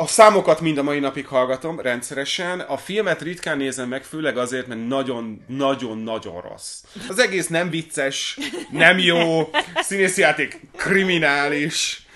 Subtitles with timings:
[0.00, 2.60] A számokat mind a mai napig hallgatom rendszeresen.
[2.60, 6.84] A filmet ritkán nézem meg, főleg azért, mert nagyon-nagyon-nagyon rossz.
[7.08, 8.38] Az egész nem vicces,
[8.70, 12.06] nem jó, színészjáték kriminális.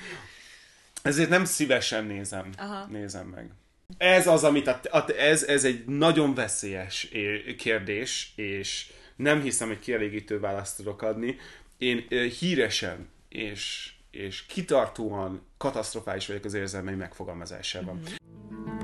[1.02, 2.86] Ezért nem szívesen nézem, Aha.
[2.86, 3.50] nézem meg.
[3.98, 7.08] Ez az, amit a, a, ez, ez egy nagyon veszélyes
[7.58, 11.36] kérdés, és nem hiszem, hogy kielégítő választ tudok adni.
[11.78, 12.06] Én
[12.38, 17.94] híresen és, és kitartóan katasztrofális vagyok az érzelmei megfogalmazásában.
[17.94, 18.83] Mm-hmm.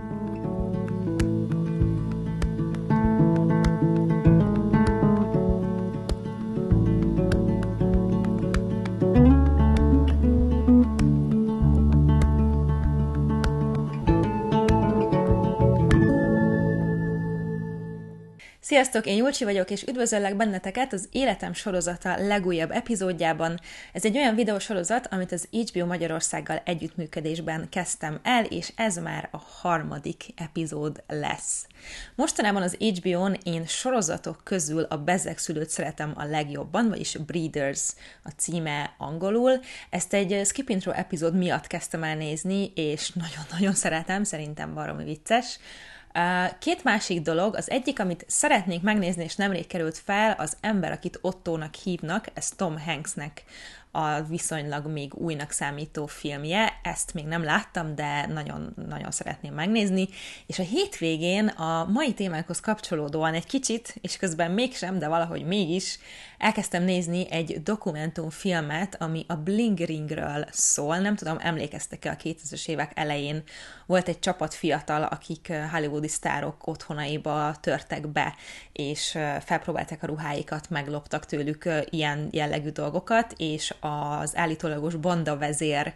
[18.70, 23.60] Sziasztok, én Júlcsi vagyok, és üdvözöllek benneteket az Életem sorozata legújabb epizódjában.
[23.92, 29.36] Ez egy olyan videósorozat, amit az HBO Magyarországgal együttműködésben kezdtem el, és ez már a
[29.36, 31.66] harmadik epizód lesz.
[32.14, 38.30] Mostanában az HBO-n én sorozatok közül a Bezek szülőt szeretem a legjobban, vagyis Breeders a
[38.36, 39.60] címe angolul.
[39.90, 45.58] Ezt egy Skip Intro epizód miatt kezdtem el nézni, és nagyon-nagyon szeretem, szerintem baromi vicces.
[46.58, 51.18] Két másik dolog, az egyik, amit szeretnék megnézni, és nemrég került fel, az ember, akit
[51.20, 53.44] Ottónak hívnak, ez Tom Hanksnek
[53.90, 56.80] a viszonylag még újnak számító filmje.
[56.82, 60.08] Ezt még nem láttam, de nagyon-nagyon szeretném megnézni.
[60.46, 65.98] És a hétvégén a mai témákhoz kapcsolódóan egy kicsit, és közben mégsem, de valahogy mégis
[66.38, 70.98] elkezdtem nézni egy dokumentumfilmet, ami a Bling Ringről szól.
[70.98, 73.42] Nem tudom, emlékeztek-e a 2000-es évek elején
[73.86, 78.34] volt egy csapat fiatal, akik hollywoodi sztárok otthonaiba törtek be,
[78.72, 85.94] és felpróbálták a ruháikat, megloptak tőlük ilyen jellegű dolgokat, és az állítólagos banda vezér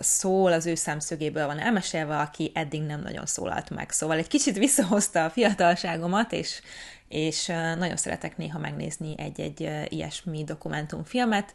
[0.00, 3.90] szól, az ő szemszögéből van elmesélve, aki eddig nem nagyon szólalt meg.
[3.90, 6.60] Szóval egy kicsit visszahozta a fiatalságomat, és,
[7.08, 7.46] és
[7.78, 11.54] nagyon szeretek néha megnézni egy-egy ilyesmi dokumentumfilmet,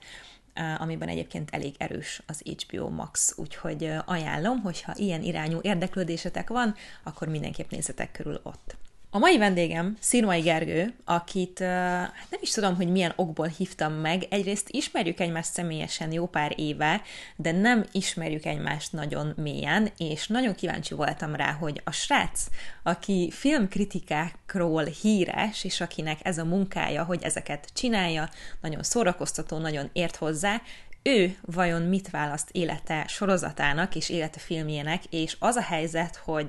[0.77, 7.27] amiben egyébként elég erős az HBO Max, úgyhogy ajánlom, hogyha ilyen irányú érdeklődésetek van, akkor
[7.27, 8.75] mindenképp nézzetek körül ott.
[9.13, 14.25] A mai vendégem Szirmai Gergő, akit hát nem is tudom, hogy milyen okból hívtam meg.
[14.29, 17.01] Egyrészt ismerjük egymást személyesen jó pár éve,
[17.35, 22.45] de nem ismerjük egymást nagyon mélyen, és nagyon kíváncsi voltam rá, hogy a srác,
[22.83, 28.29] aki filmkritikákról híres, és akinek ez a munkája, hogy ezeket csinálja,
[28.61, 30.61] nagyon szórakoztató, nagyon ért hozzá,
[31.03, 36.47] ő vajon mit választ élete sorozatának és élete filmjének, és az a helyzet, hogy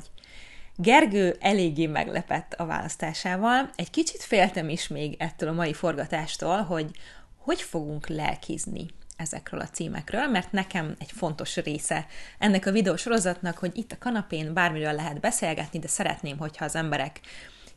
[0.77, 3.71] Gergő eléggé meglepett a választásával.
[3.77, 6.91] Egy kicsit féltem is még ettől a mai forgatástól, hogy
[7.39, 12.07] hogy fogunk lelkizni ezekről a címekről, mert nekem egy fontos része
[12.39, 17.21] ennek a videósorozatnak, hogy itt a kanapén bármiről lehet beszélgetni, de szeretném, hogyha az emberek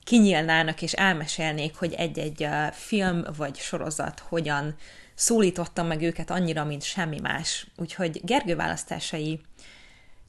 [0.03, 4.75] kinyílnának és elmesélnék, hogy egy-egy film vagy sorozat hogyan
[5.15, 7.67] szólította meg őket annyira, mint semmi más.
[7.77, 9.41] Úgyhogy Gergő választásai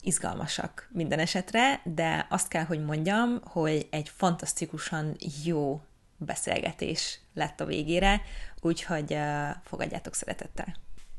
[0.07, 5.81] izgalmasak minden esetre, de azt kell, hogy mondjam, hogy egy fantasztikusan jó
[6.17, 8.23] beszélgetés lett a végére,
[8.61, 10.77] úgyhogy uh, fogadjátok szeretettel.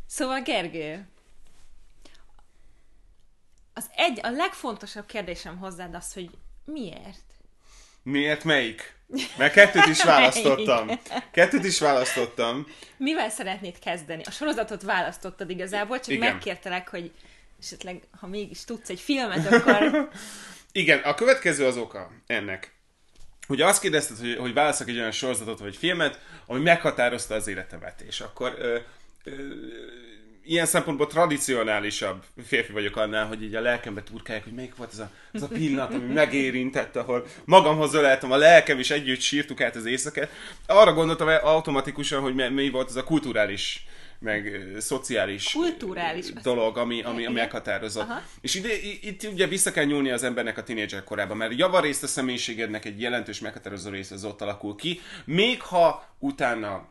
[0.07, 1.07] Szóval Gergő,
[3.73, 6.29] az egy, a legfontosabb kérdésem hozzád az, hogy
[6.65, 7.23] miért?
[8.03, 8.95] Miért melyik?
[9.37, 10.89] Mert kettőt is választottam.
[11.31, 12.67] Kettőt is választottam.
[12.97, 14.23] Mivel szeretnéd kezdeni?
[14.23, 16.31] A sorozatot választottad igazából, csak Igen.
[16.31, 17.11] megkértelek, hogy
[17.59, 20.09] esetleg, ha mégis tudsz egy filmet, akkor...
[20.72, 22.75] Igen, a következő az oka ennek.
[23.47, 28.01] Ugye azt kérdezted, hogy, hogy válaszok egy olyan sorozatot vagy filmet, ami meghatározta az életemet,
[28.01, 28.78] és akkor ö,
[29.23, 29.31] ö,
[30.47, 35.00] ilyen szempontból tradicionálisabb férfi vagyok annál, hogy így a lelkembe turkálják, hogy melyik volt az
[35.00, 39.75] a, az a pillanat, ami megérintett, ahol magamhoz öleltem a lelkem, és együtt sírtuk át
[39.75, 40.29] az éjszakát.
[40.66, 43.85] Arra gondoltam automatikusan, hogy mi volt az a kulturális
[44.19, 48.09] meg szociális Kulturális dolog, ami, ami, ami meghatározott.
[48.09, 48.22] Aha.
[48.41, 48.69] És ide,
[49.01, 53.01] itt ugye vissza kell nyúlni az embernek a tínédzser korában, mert javarészt a személyiségednek egy
[53.01, 56.89] jelentős meghatározó része az ott alakul ki, még ha utána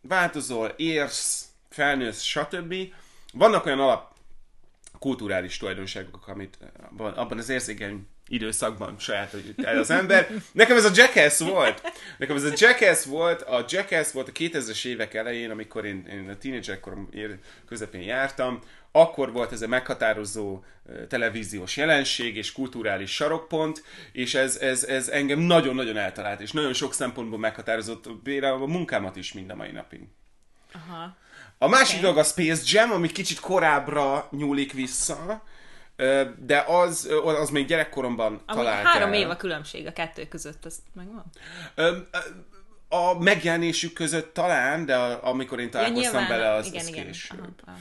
[0.00, 2.74] változol, érsz, felnősz, stb.
[3.32, 4.12] Vannak olyan alap
[4.98, 6.58] kulturális tulajdonságok, amit
[6.96, 10.28] abban az érzékeny időszakban saját el az ember.
[10.52, 11.92] Nekem ez a Jackass volt.
[12.18, 13.42] Nekem ez a Jackass volt.
[13.42, 17.08] A Jackass volt a 2000-es évek elején, amikor én, én a tínédzserkorom
[17.66, 18.58] közepén jártam.
[18.92, 20.64] Akkor volt ez a meghatározó
[21.08, 23.82] televíziós jelenség és kulturális sarokpont,
[24.12, 29.32] és ez, ez, ez engem nagyon-nagyon eltalált, és nagyon sok szempontból meghatározott a munkámat is
[29.32, 30.00] mind a mai napig.
[30.72, 31.16] Aha.
[31.58, 32.00] A másik okay.
[32.00, 35.42] dolog a Space Jam, ami kicsit korábbra nyúlik vissza,
[36.38, 39.18] de az, az még gyerekkoromban Amúgy talált három el.
[39.18, 41.24] év a különbség a kettő között, az megvan?
[42.88, 47.06] A megjelenésük között talán, de amikor én találkoztam bele, az, igen, az igen.
[47.06, 47.54] később.
[47.66, 47.76] Aha.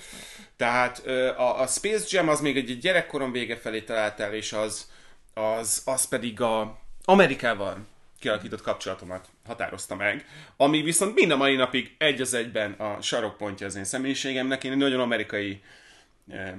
[0.57, 1.07] Tehát
[1.37, 4.89] a, a Space Jam az még egy gyerekkorom vége felé talált el, és az,
[5.33, 7.85] az, az pedig a Amerikával
[8.19, 10.25] kialakított kapcsolatomat határozta meg,
[10.57, 14.63] ami viszont mind a mai napig egy az egyben a sarokpontja az én személyiségemnek.
[14.63, 15.59] Én egy nagyon amerikai eh,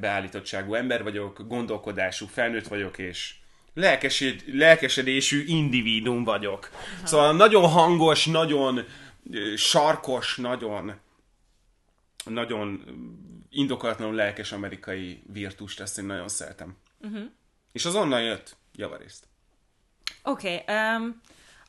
[0.01, 3.35] beállítottságú ember vagyok, gondolkodású felnőtt vagyok, és
[3.75, 6.71] lelkesed, lelkesedésű individuum vagyok.
[6.73, 7.07] Aha.
[7.07, 8.85] Szóval nagyon hangos, nagyon
[9.57, 10.95] sarkos, nagyon
[12.25, 12.85] nagyon
[13.51, 16.77] indokolatlanul lelkes amerikai virtust, ezt én nagyon szeretem.
[17.01, 17.31] Uh-huh.
[17.73, 19.25] És az onnan jött, javarészt.
[20.23, 21.21] Oké, okay, um,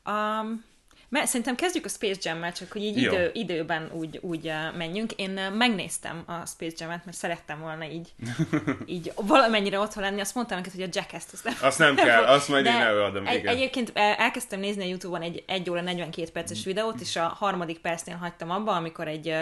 [0.05, 0.63] um,
[1.11, 3.13] mert szerintem kezdjük a Space Jam-mel, csak hogy így Jó.
[3.13, 5.11] idő, időben úgy, úgy menjünk.
[5.11, 8.13] Én megnéztem a Space Jam-et, mert szerettem volna így,
[8.95, 10.21] így valamennyire otthon lenni.
[10.21, 13.27] Azt mondtam neked, hogy a Jackass-t azt nem, Azt nem kell, azt majd én előadom,
[13.27, 13.55] Egy, igen.
[13.55, 18.15] egyébként elkezdtem nézni a Youtube-on egy 1 óra 42 perces videót, és a harmadik percnél
[18.15, 19.35] hagytam abba, amikor egy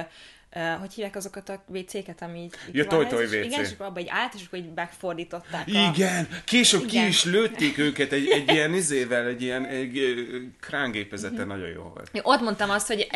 [0.56, 3.32] uh, hogy hívják azokat a WC-ket, ami így, Ja, van és WC.
[3.46, 5.92] Igen, és akkor abba egy állt, és akkor így megfordították a...
[5.96, 7.04] Igen, később Igen.
[7.04, 11.48] ki is lőtték őket egy, egy ilyen izével, egy ilyen egy, ö, krángépezete, Mhm.
[11.48, 12.10] nagyon jó volt.
[12.14, 13.08] Jó, ott mondtam azt, hogy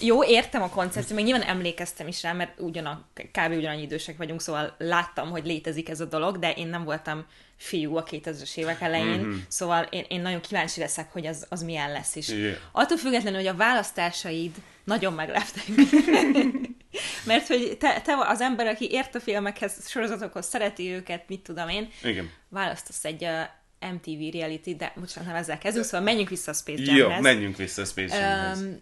[0.00, 3.52] jó, értem a koncepciót, meg nyilván emlékeztem is rá, mert ugyanak, kb.
[3.52, 7.26] ugyanannyi idősek vagyunk, szóval láttam, hogy létezik ez a dolog, de én nem voltam
[7.56, 9.26] fiú a 2000-es évek elején, Mhm.
[9.28, 9.38] mm-hmm.
[9.48, 12.28] szóval én, én nagyon kíváncsi leszek, hogy az, az milyen lesz is.
[12.28, 12.56] Igen.
[12.72, 14.50] Attól függetlenül, hogy a választásaid
[14.84, 15.64] nagyon megleptek.
[17.24, 21.68] Mert hogy te, te az ember, aki ért a filmekhez, sorozatokhoz, szereti őket, mit tudom
[21.68, 22.30] én, Igen.
[22.48, 26.82] választasz egy uh, MTV reality, de bocsánat, nem ezzel kezdünk, szóval menjünk vissza a Space
[26.92, 27.22] Jó, Jamhez.
[27.22, 28.60] menjünk vissza a Space Jamhez.
[28.62, 28.80] Öm,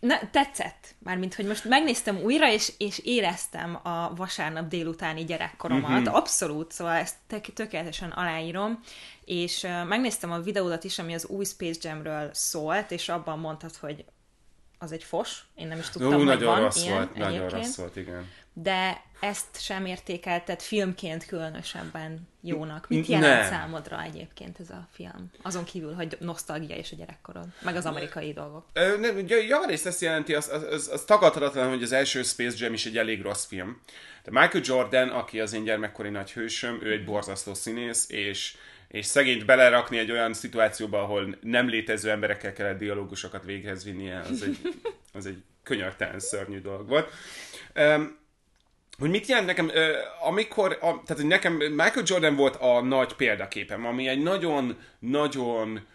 [0.00, 0.94] na, tetszett.
[0.98, 5.90] Mármint, hogy most megnéztem újra, és, és éreztem a vasárnap délutáni gyerekkoromat.
[5.90, 5.98] Mhm.
[5.98, 6.14] Mm-hmm.
[6.14, 8.80] Abszolút, szóval ezt tök- tökéletesen aláírom.
[9.24, 13.76] És uh, megnéztem a videódat is, ami az új Space Jamről szólt, és abban mondtad,
[13.76, 14.04] hogy
[14.78, 15.44] az egy fos.
[15.54, 18.28] Én nem is tudtam, Ó, hogy nagyon van rossz ilyen volt, nagyon rossz volt, igen.
[18.62, 22.88] De ezt sem értékelted filmként különösebben jónak.
[22.88, 25.30] Mit jelent számodra egyébként ez a film?
[25.42, 28.66] Azon kívül, hogy nosztalgia és a gyerekkorod, meg az amerikai dolgok.
[28.72, 32.72] Ö, nem, javarészt ezt jelenti, az, az, az, az tagadhatatlan, hogy az első Space Jam
[32.72, 33.80] is egy elég rossz film.
[34.24, 38.56] De Michael Jordan, aki az én gyermekkori nagy hősöm, ő egy borzasztó színész, és,
[38.88, 44.42] és szegényt belerakni egy olyan szituációba, ahol nem létező emberekkel kellett dialógusokat véghez vinnie, az
[44.42, 44.58] egy,
[45.12, 47.10] az egy könyörtelen szörnyű dolog volt.
[47.74, 48.24] Um,
[48.98, 49.70] hogy mit jelent nekem,
[50.22, 55.86] amikor, tehát nekem Michael Jordan volt a nagy példaképem, ami egy nagyon-nagyon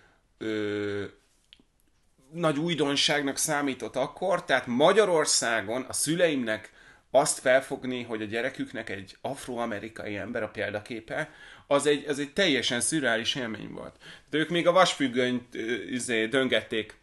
[2.31, 6.71] nagy újdonságnak számított akkor, tehát Magyarországon a szüleimnek
[7.11, 11.29] azt felfogni, hogy a gyereküknek egy afroamerikai ember a példaképe,
[11.67, 13.95] az egy, az egy teljesen szürreális élmény volt.
[14.29, 15.55] De ők még a vasfüggönyt
[15.89, 17.00] izé, döngették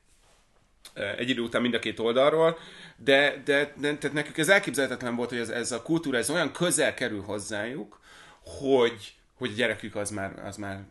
[0.95, 2.59] egy idő után mind a két oldalról,
[2.97, 6.53] de, de, de tehát nekük ez elképzelhetetlen volt, hogy ez, ez a kultúra ez olyan
[6.53, 8.01] közel kerül hozzájuk,
[8.45, 10.85] hogy, hogy a gyerekük az már, az már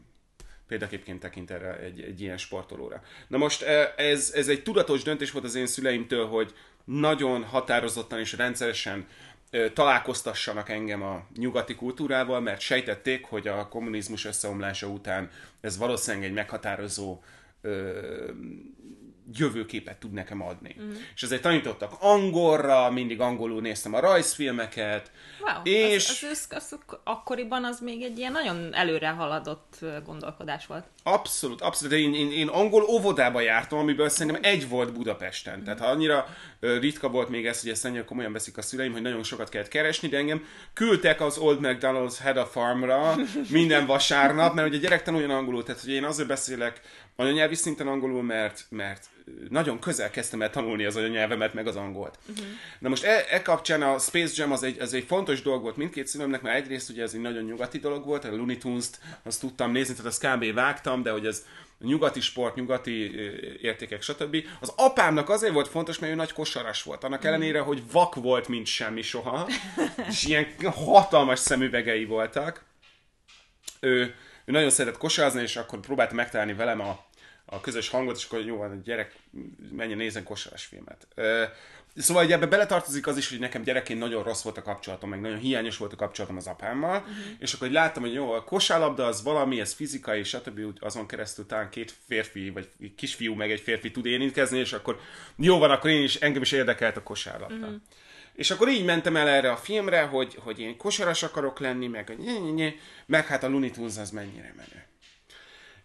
[0.68, 3.02] példaképként tekint erre egy, egy ilyen sportolóra.
[3.28, 6.54] Na most eh, ez, ez egy tudatos döntés volt az én szüleimtől, hogy
[6.84, 9.08] nagyon határozottan és rendszeresen
[9.52, 15.30] ö, találkoztassanak engem a nyugati kultúrával, mert sejtették, hogy a kommunizmus összeomlása után
[15.62, 17.22] ez valószínűleg egy meghatározó
[19.34, 20.76] jövőképet tud nekem adni.
[20.82, 20.92] Mm.
[21.16, 26.98] És ezért tanítottak angolra, mindig angolul néztem a rajzfilmeket, Wow, és az, az, az, az,
[27.04, 30.86] akkoriban az még egy ilyen nagyon előre haladott gondolkodás volt.
[31.04, 31.94] Abszolút, abszolút.
[31.94, 35.64] Én, én, én angol óvodába jártam, amiből szerintem egy volt Budapesten.
[35.64, 36.28] Tehát ha annyira
[36.60, 39.68] ritka volt még ez, hogy ezt annyira komolyan veszik a szüleim, hogy nagyon sokat kellett
[39.68, 43.16] keresni, de engem küldtek az Old McDonald's Head a Farmra
[43.50, 46.82] minden vasárnap, mert ugye a gyerek tanuljon angolul, tehát hogy én azért beszélek
[47.16, 49.06] anyanyelvi szinten angolul, mert, mert
[49.50, 52.20] nagyon közel kezdtem el tanulni az anyanyelvemet, meg az angolt.
[52.30, 52.46] Uh-huh.
[52.80, 55.78] Na most e, e kapcsán a Space Jam az egy, az egy fontos dolog volt
[55.78, 59.40] mindkét szülőmnek, mert egyrészt ugye ez egy nagyon nyugati dolog volt, a Looney Tunes-t azt
[59.40, 60.54] tudtam nézni, tehát azt kb.
[60.54, 61.46] vágtam, de hogy ez
[61.80, 63.12] nyugati sport, nyugati
[63.62, 64.38] értékek, stb.
[64.60, 67.04] Az apámnak azért volt fontos, mert ő nagy kosaras volt.
[67.04, 69.48] Annak ellenére, hogy vak volt, mint semmi soha,
[70.10, 72.66] és ilyen hatalmas szemüvegei voltak.
[73.80, 74.16] Ő,
[74.46, 77.06] ő nagyon szeretett kosarazni, és akkor próbálta megtalálni velem a,
[77.50, 79.16] a közös hangot, és akkor jó, van, gyerek,
[79.72, 81.08] menjen nézzen kosaras filmet.
[81.96, 85.22] Szóval hogy ebbe beletartozik az is, hogy nekem gyerekként nagyon rossz volt a kapcsolatom, meg
[85.22, 87.16] nagyon hiányos volt a kapcsolatom az apámmal, uh-huh.
[87.40, 90.60] és akkor hogy láttam, hogy jó, a kosárlabda az valami, ez fizikai, stb.
[90.60, 95.00] úgy azon keresztül talán két férfi, vagy kisfiú, meg egy férfi tud érintkezni, és akkor
[95.36, 97.66] jó van, akkor én is, engem is érdekelt a kosárlabda.
[97.66, 97.82] Uh-huh.
[98.34, 102.16] És akkor így mentem el erre a filmre, hogy, hogy én kosaras akarok lenni, meg,
[102.18, 102.74] nye, nye, nye,
[103.06, 104.87] meg hát a Looney Tunes az mennyire menő.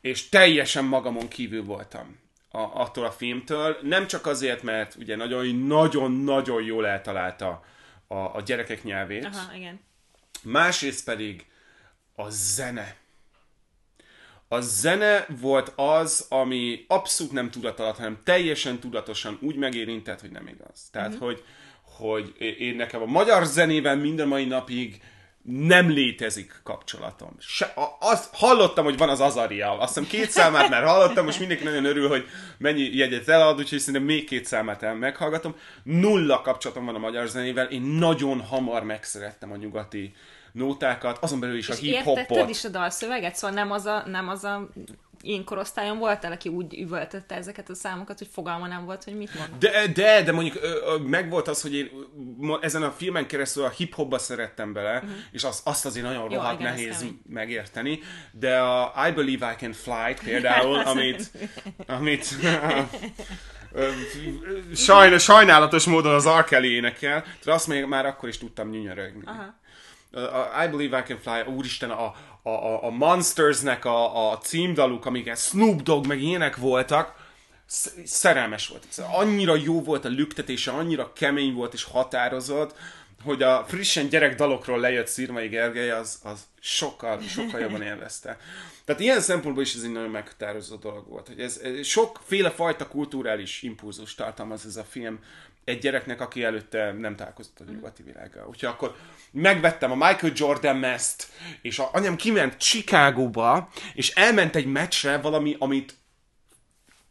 [0.02, 2.18] És teljesen magamon kívül voltam
[2.50, 3.76] a, attól a filmtől.
[3.82, 5.16] Nem csak azért, mert ugye
[5.54, 7.64] nagyon-nagyon jól eltalálta
[8.06, 9.24] a, a gyerekek nyelvét.
[9.24, 9.80] Aha, igen.
[10.42, 11.46] Másrészt pedig
[12.14, 12.96] a zene.
[14.48, 20.30] A zene volt az, ami abszolút nem tudat alatt, hanem teljesen tudatosan úgy megérintett, hogy
[20.30, 20.88] nem igaz.
[20.90, 21.26] Tehát, uh-huh.
[21.26, 21.44] hogy,
[21.82, 25.02] hogy én nekem a magyar zenével minden mai napig
[25.42, 27.30] nem létezik kapcsolatom.
[27.38, 29.78] Se, a, azt hallottam, hogy van az Azaria.
[29.78, 32.26] Azt hiszem két számát már hallottam, most mindenki nagyon örül, hogy
[32.58, 35.54] mennyi jegyet elad, úgyhogy szerintem még két számát el meghallgatom.
[35.82, 40.14] Nulla kapcsolatom van a magyar zenével, én nagyon hamar megszerettem a nyugati
[40.52, 42.18] nótákat, azon belül is a hip-hopot.
[42.18, 43.34] értetted is a dalszöveget?
[43.34, 44.68] Szóval nem az a, nem az a
[45.22, 49.34] én korosztályon voltál, aki úgy üvöltötte ezeket a számokat, hogy fogalma nem volt, hogy mit
[49.34, 49.48] mond.
[49.58, 50.58] De, de, de mondjuk
[51.06, 51.90] megvolt az, hogy én
[52.60, 55.10] ezen a filmen keresztül a hip-hopba szerettem bele, uh-huh.
[55.30, 58.00] és az, azt azért nagyon Jó, rohadt igen, nehéz megérteni,
[58.32, 61.30] de a I Believe I Can Fly például, amit,
[61.86, 62.26] amit
[64.74, 66.44] sajnos, sajnálatos módon az R.
[66.44, 69.22] Kelly énekel, de azt még már akkor is tudtam nyűnyörögni.
[69.24, 69.60] Aha.
[70.64, 75.38] I Believe I Can Fly, úristen, a, a, a, a Monstersnek a, a címdaluk, amiket
[75.38, 77.30] Snoop Dogg meg ilyenek voltak,
[78.04, 78.86] szerelmes volt.
[79.12, 82.74] Annyira jó volt a lüktetése, annyira kemény volt és határozott,
[83.24, 88.38] hogy a frissen gyerek dalokról lejött Szirmai Gergely, az, az sokkal, sokkal jobban élvezte.
[88.84, 92.88] Tehát ilyen szempontból is ez egy nagyon meghatározó dolog volt, hogy ez, ez sokféle fajta
[92.88, 95.18] kulturális impulzus tartalmaz ez a film,
[95.64, 98.46] egy gyereknek, aki előtte nem találkozott a nyugati világgal.
[98.46, 98.96] Úgyhogy akkor
[99.30, 101.28] megvettem a Michael Jordan meszt,
[101.62, 105.94] és a anyám kiment Chicagóba, és elment egy meccsre valami, amit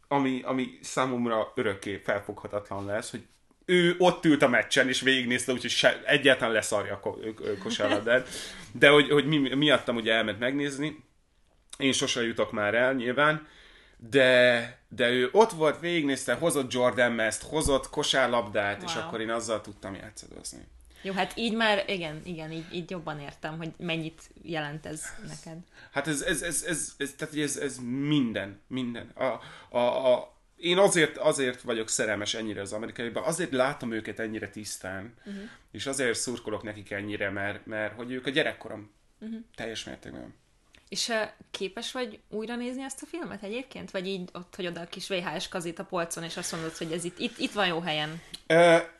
[0.08, 3.26] ami, ami számomra örökké felfoghatatlan lesz, hogy
[3.64, 8.28] ő ott ült a meccsen, és végignézte, úgyhogy se, egyáltalán leszarja a kosárlabdát.
[8.72, 11.04] De hogy, hogy mi, miattam ugye elment megnézni,
[11.78, 13.46] én sosem jutok már el, nyilván,
[14.10, 18.86] de, de ő ott volt, végignézte, hozott Jordan Mest, hozott kosárlabdát, wow.
[18.86, 20.66] és akkor én azzal tudtam játszadozni.
[21.02, 25.58] Jó, hát így már, igen, igen, így, így jobban értem, hogy mennyit jelent ez neked.
[25.90, 29.10] Hát ez, ez, ez, ez, ez tehát ez, ez minden, minden.
[29.14, 29.40] A,
[29.76, 35.14] a, a, én azért, azért vagyok szerelmes ennyire az amerikaiban, azért látom őket ennyire tisztán,
[35.18, 35.42] uh-huh.
[35.70, 38.90] és azért szurkolok nekik ennyire, mert, mert hogy ők a gyerekkorom
[39.20, 39.38] uh-huh.
[39.54, 40.34] teljes mértékben.
[40.92, 41.12] És
[41.50, 43.90] képes vagy újra nézni ezt a filmet egyébként?
[43.90, 47.04] Vagy így ott hagyod a kis VHS kazit a polcon, és azt mondod, hogy ez
[47.04, 48.20] itt, itt, itt van jó helyen?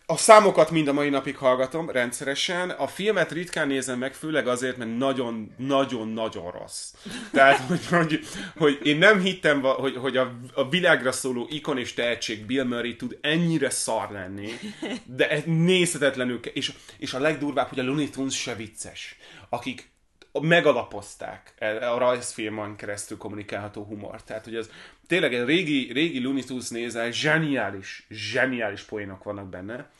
[0.07, 2.71] A számokat mind a mai napig hallgatom rendszeresen.
[2.71, 6.95] A filmet ritkán nézem meg, főleg azért, mert nagyon-nagyon-nagyon rossz.
[7.33, 8.21] Tehát, hogy, hogy,
[8.57, 12.97] hogy én nem hittem, hogy, hogy a, a világra szóló ikon és tehetség Bill Murray
[12.97, 14.49] tud ennyire szar lenni,
[15.05, 19.17] de nézhetetlenül, és, és a legdurvább, hogy a Looney Tunes se vicces,
[19.49, 19.91] akik
[20.41, 24.23] megalapozták a rajzfilmen keresztül kommunikálható humor.
[24.23, 24.69] Tehát, hogy ez
[25.07, 29.91] tényleg egy régi, régi Looney Tunes nézel, zseniális, zseniális poénok vannak benne.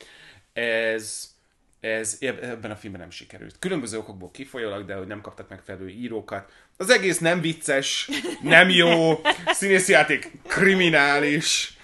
[0.53, 1.33] Ez,
[1.79, 3.59] ez ebben a filmben nem sikerült.
[3.59, 6.51] Különböző okokból kifolyólag, de hogy nem kaptak megfelelő írókat.
[6.77, 8.09] Az egész nem vicces,
[8.41, 9.21] nem jó,
[9.59, 11.77] színészjáték kriminális.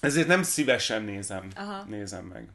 [0.00, 1.84] Ezért nem szívesen nézem, Aha.
[1.84, 2.48] nézem meg.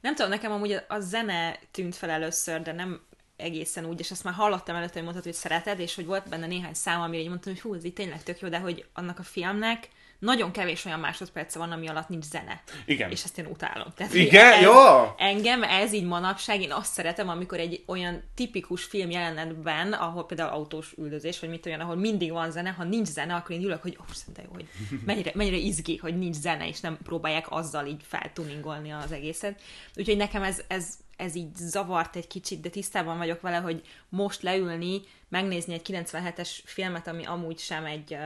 [0.00, 3.00] Nem tudom, nekem amúgy a zene tűnt fel először, de nem
[3.36, 6.46] egészen úgy, és azt már hallottam előtte, hogy mondtad, hogy szereted, és hogy volt benne
[6.46, 9.18] néhány szám, amire így mondtam, hogy hú, ez így tényleg tök jó, de hogy annak
[9.18, 9.88] a filmnek
[10.24, 12.62] nagyon kevés olyan másodperce van, ami alatt nincs zene.
[12.86, 13.10] Igen.
[13.10, 13.88] És ezt én utálom.
[13.96, 14.72] Tehát, Igen, ez, jó!
[15.16, 20.50] Engem ez így manapság, én azt szeretem, amikor egy olyan tipikus film jelenetben, ahol például
[20.50, 23.82] autós üldözés, vagy mit olyan, ahol mindig van zene, ha nincs zene, akkor én ülök,
[23.82, 24.68] hogy ó, oh, jó, hogy
[25.06, 29.60] mennyire, mennyire izgi, hogy nincs zene, és nem próbálják azzal így feltuningolni az egészet.
[29.96, 34.42] Úgyhogy nekem ez, ez ez így zavart egy kicsit, de tisztában vagyok vele, hogy most
[34.42, 38.16] leülni, megnézni egy 97-es filmet, ami amúgy sem egy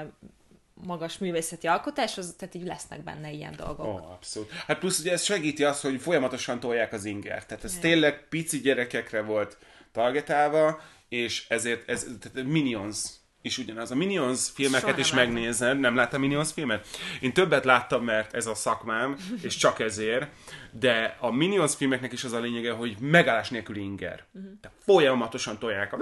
[0.84, 3.86] magas művészeti alkotás, az, tehát így lesznek benne ilyen dolgok.
[3.86, 4.50] Ó, oh, abszolút.
[4.50, 7.46] Hát plusz ugye ez segíti azt, hogy folyamatosan tolják az inger.
[7.46, 7.82] Tehát ez yeah.
[7.82, 9.58] tényleg pici gyerekekre volt
[9.92, 13.04] targetálva, és ezért ez, tehát Minions
[13.48, 13.90] is ugyanaz.
[13.90, 16.86] A Minions filmeket Soha is megnézed, nem láttam Minions filmet?
[17.20, 20.26] Én többet láttam, mert ez a szakmám, és csak ezért,
[20.70, 24.24] de a Minions filmeknek is az a lényege, hogy megállás nélkül inger.
[24.32, 24.50] Uh-huh.
[24.60, 25.98] Tehát folyamatosan tolják a...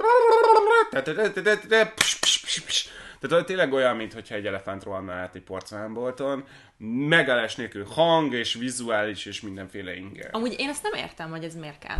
[3.20, 6.44] Tehát tényleg olyan, mintha egy elefánt rohanna át egy porcelánbolton,
[7.08, 10.28] megállás nélkül hang és vizuális és mindenféle inger.
[10.32, 11.98] Amúgy én ezt nem értem, hogy ez miért kell.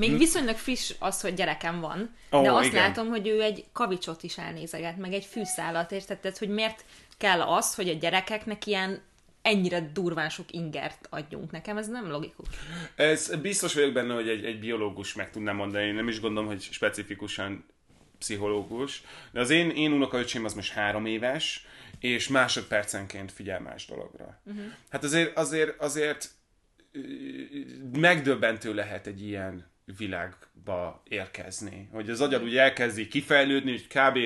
[0.00, 0.16] Még hm.
[0.16, 2.82] viszonylag friss az, hogy gyerekem van, oh, de azt igen.
[2.82, 6.18] látom, hogy ő egy kavicsot is elnézeget, meg egy fűszálat, érted?
[6.18, 6.84] Tehát, hogy miért
[7.18, 9.02] kell az, hogy a gyerekeknek ilyen
[9.42, 12.48] ennyire durván sok ingert adjunk nekem, ez nem logikus.
[12.94, 16.48] Ez biztos vagyok benne, hogy egy, egy biológus meg tudná mondani, én nem is gondolom,
[16.48, 17.64] hogy specifikusan
[18.18, 19.02] pszichológus,
[19.32, 21.66] de az én, én unokaöcsém az most három éves,
[21.98, 24.40] és másodpercenként figyel más dologra.
[24.44, 24.64] Uh-huh.
[24.90, 26.30] Hát azért, azért, azért
[27.92, 31.88] megdöbbentő lehet egy ilyen világba érkezni.
[31.92, 34.18] Hogy az agyad úgy elkezdi kifejlődni, hogy kb.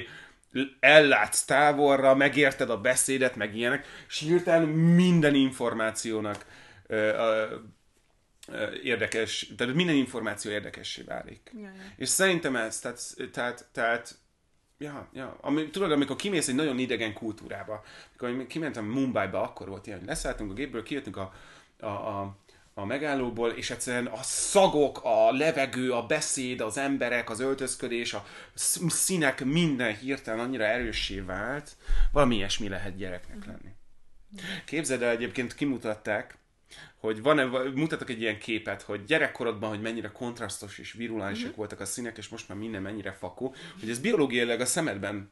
[0.80, 6.46] ellátsz távolra, megérted a beszédet, meg ilyenek, és hirtelen minden információnak
[6.86, 6.96] ö,
[8.48, 11.50] ö, érdekes, tehát minden információ érdekessé válik.
[11.54, 11.72] Ja, ja.
[11.96, 13.00] És szerintem ez, tehát,
[13.32, 14.22] tehát, tehát
[14.78, 15.36] Ja, ja.
[15.40, 17.84] Ami, tudod, amikor kimész egy nagyon idegen kultúrába,
[18.18, 21.32] amikor kimentem Mumbai-ba, akkor volt ilyen, hogy leszálltunk a gépből, kijöttünk a,
[21.80, 22.36] a, a
[22.74, 28.26] a megállóból, és egyszerűen a szagok, a levegő, a beszéd, az emberek, az öltözködés, a
[28.88, 31.76] színek, minden hirtelen annyira erőssé vált,
[32.12, 33.74] valami ilyesmi lehet gyereknek lenni.
[34.64, 36.38] Képzeld el, egyébként kimutatták,
[36.96, 41.56] hogy van-e, mutatok egy ilyen képet, hogy gyerekkorodban, hogy mennyire kontrasztos és virulánsak mm-hmm.
[41.56, 45.30] voltak a színek, és most már minden mennyire fakó, hogy ez biológiailag a szemedben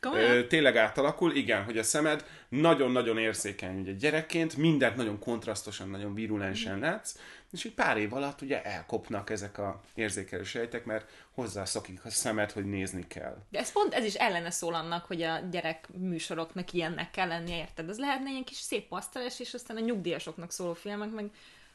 [0.00, 6.14] Ö, tényleg átalakul, igen, hogy a szemed nagyon-nagyon érzékeny, ugye gyerekként mindent nagyon kontrasztosan, nagyon
[6.14, 6.80] virulensen mm.
[6.80, 7.14] látsz,
[7.52, 12.50] és egy pár év alatt ugye elkopnak ezek a érzékelő sejtek, mert hozzászokik a szemed,
[12.50, 13.36] hogy nézni kell.
[13.50, 17.56] De ez pont ez is ellene szól annak, hogy a gyerek műsoroknak ilyennek kell lennie,
[17.56, 17.88] érted?
[17.88, 21.30] Az lehetne ilyen kis szép paszteles, és aztán a nyugdíjasoknak szóló filmek meg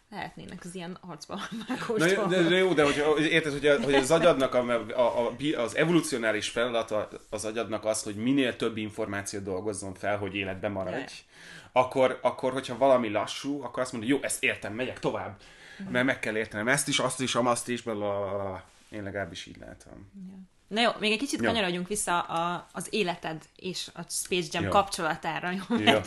[0.09, 1.39] lehetnének az ilyen arcba
[1.97, 4.59] Na, de, de jó, de hogy, érted, hogy, a, hogy az agyadnak a,
[4.95, 10.35] a, a, az evolucionális feladata az agyadnak az, hogy minél több információt dolgozzon fel, hogy
[10.35, 11.13] életben maradj,
[11.71, 15.41] akkor, akkor, hogyha valami lassú, akkor azt mondja, jó, ezt értem, megyek tovább,
[15.79, 15.91] uh-huh.
[15.91, 18.63] mert meg kell értenem ezt is, azt is, amazt is, blablabla.
[18.89, 20.11] Én legalábbis így látom.
[20.27, 20.39] Yeah.
[20.67, 21.47] Na jó, még egy kicsit ja.
[21.47, 24.69] kanyarodjunk vissza a, az életed és a Space Jam ja.
[24.69, 25.51] kapcsolatára.
[25.51, 25.77] Jó?
[25.77, 26.01] Ja.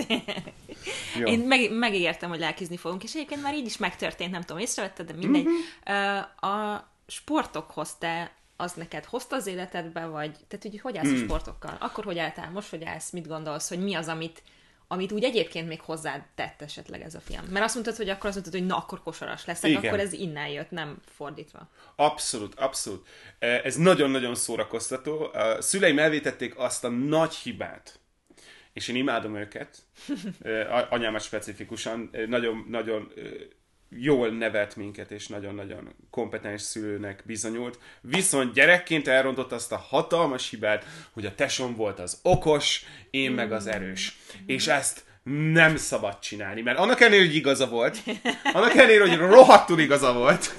[1.18, 1.26] ja.
[1.26, 5.06] Én meg, megígértem, hogy lelkizni fogunk, és egyébként már így is megtörtént, nem tudom, észrevetted,
[5.06, 5.46] de mindegy.
[5.46, 6.52] Uh-huh.
[6.52, 11.14] A sportokhoz te az neked hozta az életedbe, vagy tehát hogy hogy állsz mm.
[11.14, 11.76] a sportokkal?
[11.80, 12.50] Akkor hogy álltál?
[12.50, 13.10] Most hogy állsz?
[13.10, 14.42] Mit gondolsz, hogy mi az, amit
[14.90, 17.44] amit úgy egyébként még hozzád tett esetleg ez a film.
[17.50, 19.84] Mert azt mondtad, hogy akkor azt mondtad, hogy na, akkor kosaras leszek, Igen.
[19.84, 21.70] akkor ez innen jött, nem fordítva.
[21.96, 23.08] Abszolút, abszolút.
[23.38, 25.32] E, ez nagyon-nagyon szórakoztató.
[25.32, 28.00] A szüleim elvétették azt a nagy hibát,
[28.72, 29.78] és én imádom őket,
[30.42, 33.12] e, anyámat specifikusan, e, nagyon, nagyon
[33.90, 37.78] jól nevet minket, és nagyon-nagyon kompetens szülőnek bizonyult.
[38.00, 43.52] Viszont gyerekként elrontott azt a hatalmas hibát, hogy a tesom volt az okos, én meg
[43.52, 44.18] az erős.
[44.46, 45.04] És ezt
[45.52, 48.02] nem szabad csinálni, mert annak ellenére, hogy igaza volt,
[48.52, 50.54] annak ellenére, hogy rohadtul igaza volt,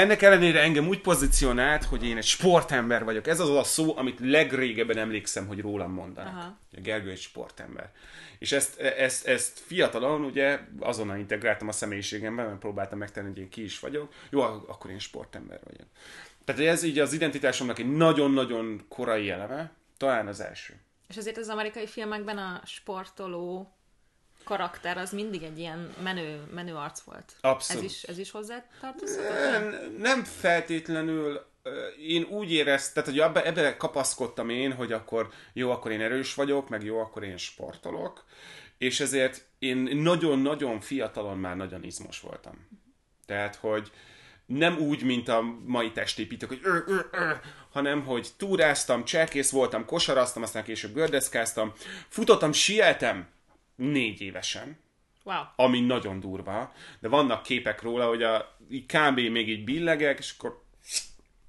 [0.00, 3.26] ennek ellenére engem úgy pozícionált, hogy én egy sportember vagyok.
[3.26, 6.34] Ez az a szó, amit legrégebben emlékszem, hogy rólam mondanak.
[6.34, 6.58] Aha.
[6.76, 7.90] A Gergő egy sportember.
[8.38, 13.48] És ezt, ezt, ezt fiatalon ugye azonnal integráltam a személyiségembe, mert próbáltam megtenni, hogy én
[13.48, 14.12] ki is vagyok.
[14.30, 15.86] Jó, akkor én sportember vagyok.
[16.44, 20.74] Tehát ez így az identitásomnak egy nagyon-nagyon korai eleme, talán az első.
[21.08, 23.77] És azért az amerikai filmekben a sportoló
[24.48, 27.32] karakter az mindig egy ilyen menő, menő arc volt.
[27.40, 27.84] Abszolút.
[27.84, 29.28] Ez is, ez is hozzá tartozott?
[29.50, 31.46] Nem, nem feltétlenül
[32.06, 36.34] én úgy éreztem, tehát hogy ebbe, ebbe kapaszkodtam én, hogy akkor jó, akkor én erős
[36.34, 38.24] vagyok, meg jó, akkor én sportolok,
[38.78, 42.68] és ezért én nagyon-nagyon fiatalon már nagyon izmos voltam.
[43.26, 43.90] Tehát, hogy
[44.46, 47.30] nem úgy, mint a mai testépítők, hogy ö, ö, ö,
[47.72, 51.72] hanem, hogy túráztam, cselkész voltam, kosaraztam, aztán később gördeszkáztam,
[52.08, 53.28] futottam, sieltem
[53.78, 54.78] négy évesen,
[55.24, 55.42] wow.
[55.56, 59.18] ami nagyon durva, de vannak képek róla, hogy a, kb.
[59.18, 60.62] még így billegek, és akkor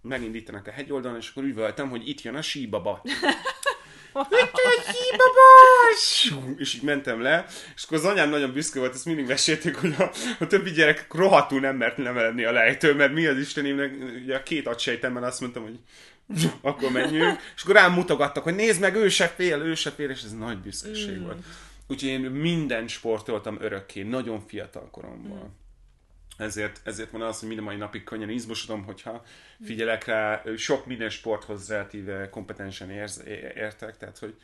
[0.02, 3.02] megindítanak a hegyoldalon, és akkor üvöltem, hogy itt jön a síbaba.
[4.14, 5.48] Itt a síbaba!
[6.58, 9.96] És így mentem le, és akkor az anyám nagyon büszke volt, ezt mindig meséltük, hogy
[9.98, 14.36] a, a többi gyerek rohadtul nem mert lemeledni a lejtő, mert mi az Istenémnek, ugye
[14.36, 15.80] a két agysejtemben azt mondtam, hogy
[16.62, 20.10] akkor menjünk, és akkor rám mutogattak, hogy nézd meg, ő se fél, ő se fél,
[20.10, 21.24] és ez nagy büszkeség mm.
[21.24, 21.44] volt.
[21.90, 25.38] Úgyhogy én minden sportoltam örökké, nagyon fiatal koromban.
[25.38, 25.68] Mm
[26.40, 29.24] ezért, ezért van az, hogy minden mai napig könnyen izmosodom, hogyha
[29.64, 33.24] figyelek rá, sok minden sporthoz relatíve kompetensen érz,
[33.56, 34.36] értek, tehát hogy,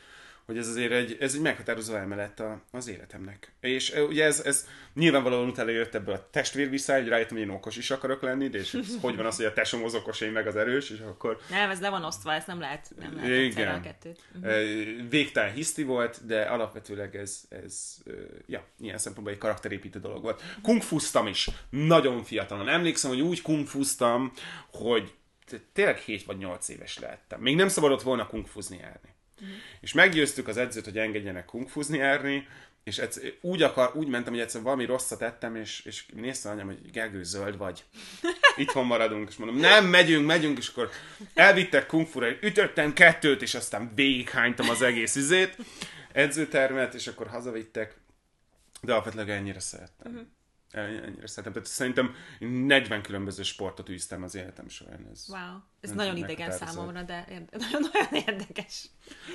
[0.46, 3.54] hogy ez azért egy, ez egy meghatározó emelet a, az életemnek.
[3.60, 7.54] És ugye ez, ez nyilvánvalóan utána jött ebből a testvér vissza, hogy rájöttem, hogy én
[7.54, 10.22] okos is akarok lenni, de és ez, hogy van az, hogy a tesom az okos,
[10.22, 11.38] én meg az erős, és akkor...
[11.50, 13.76] Nem, ez le van osztva, ez nem lehet, nem lehet Igen.
[13.76, 14.20] a kettőt.
[14.36, 15.10] Uh-huh.
[15.10, 17.98] Végtelen hiszti volt, de alapvetőleg ez, ez
[18.46, 20.42] ja, ilyen szempontból egy karakterépítő dolog volt.
[20.62, 22.70] Kungfuztam is, nagyon fiatalon.
[22.70, 24.32] Emlékszem, hogy úgy kungfuztam,
[24.72, 25.14] hogy
[25.74, 27.42] tényleg 7 vagy 8 éves lehettem.
[27.42, 29.15] Még nem szabadott volna kungfuzni járni.
[29.42, 29.58] Uh-huh.
[29.82, 32.48] És meggyőztük az edzőt, hogy engedjenek kungfuzni járni,
[32.84, 36.66] és egyszer, úgy, akar, úgy mentem, hogy egyszer valami rosszat ettem, és, és néztem anyám,
[36.66, 37.84] hogy Gergő, zöld vagy.
[38.58, 40.90] Itthon maradunk, és mondom, nem, megyünk, megyünk, és akkor
[41.34, 45.58] elvittek kungfura, ütöttem kettőt, és aztán végighánytam az egész izét,
[46.12, 47.96] edzőtermet, és akkor hazavittek,
[48.82, 50.12] de alapvetően ennyire szerettem.
[50.12, 50.28] Uh-huh
[50.76, 51.54] ennyire szeretem.
[51.54, 55.08] Tehát szerintem 40 különböző sportot űztem az életem során.
[55.12, 55.58] Ez wow.
[55.82, 58.86] Ez nagyon idegen számomra, de nagyon-nagyon érdekes.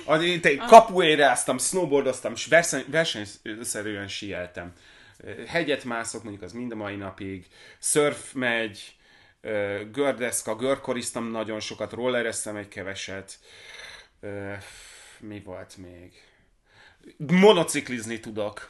[0.05, 4.73] Az, én te, kapuéráztam, snowboardoztam, és verseny, versenyszerűen sieltem.
[5.47, 7.47] Hegyet mászok, mondjuk az mind a mai napig.
[7.79, 8.95] Surf megy,
[9.91, 13.39] gördeszka, görkoriztam nagyon sokat, rollereztem egy keveset.
[15.19, 16.13] Mi volt még?
[17.17, 18.69] Monociklizni tudok.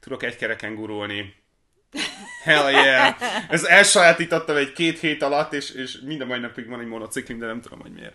[0.00, 1.43] Tudok egy kereken gurulni
[2.42, 3.14] Hell yeah!
[3.48, 7.46] Ez elsajátítottam egy két hét alatt, és, és minden mai napig van egy monociklim, de
[7.46, 8.14] nem tudom, hogy miért.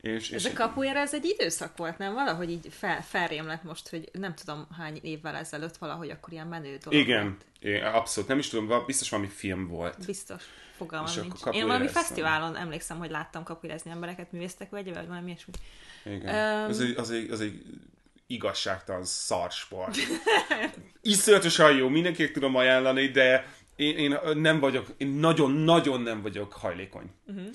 [0.00, 2.14] És, ez és a kapujára ez egy időszak volt, nem?
[2.14, 6.46] Valahogy így fel, felrém lett most, hogy nem tudom hány évvel ezelőtt valahogy akkor ilyen
[6.46, 8.28] menő dolog Igen, Igen abszolút.
[8.28, 10.06] Nem is tudom, biztos valami film volt.
[10.06, 10.42] Biztos.
[10.76, 11.56] Fogalmam nincs.
[11.56, 15.52] Én valami fesztiválon emlékszem, hogy láttam kapujázni embereket, művésztek vagy, vagy valami ilyesmi.
[16.04, 16.62] Igen.
[16.64, 17.62] Um, az, egy, az, egy, az egy
[18.30, 19.96] igazságtalan szarsport.
[21.02, 27.10] Iszonyatosan jó, mindenkinek tudom ajánlani, de én, én nem vagyok, én nagyon-nagyon nem vagyok hajlékony.
[27.26, 27.46] Uh-huh.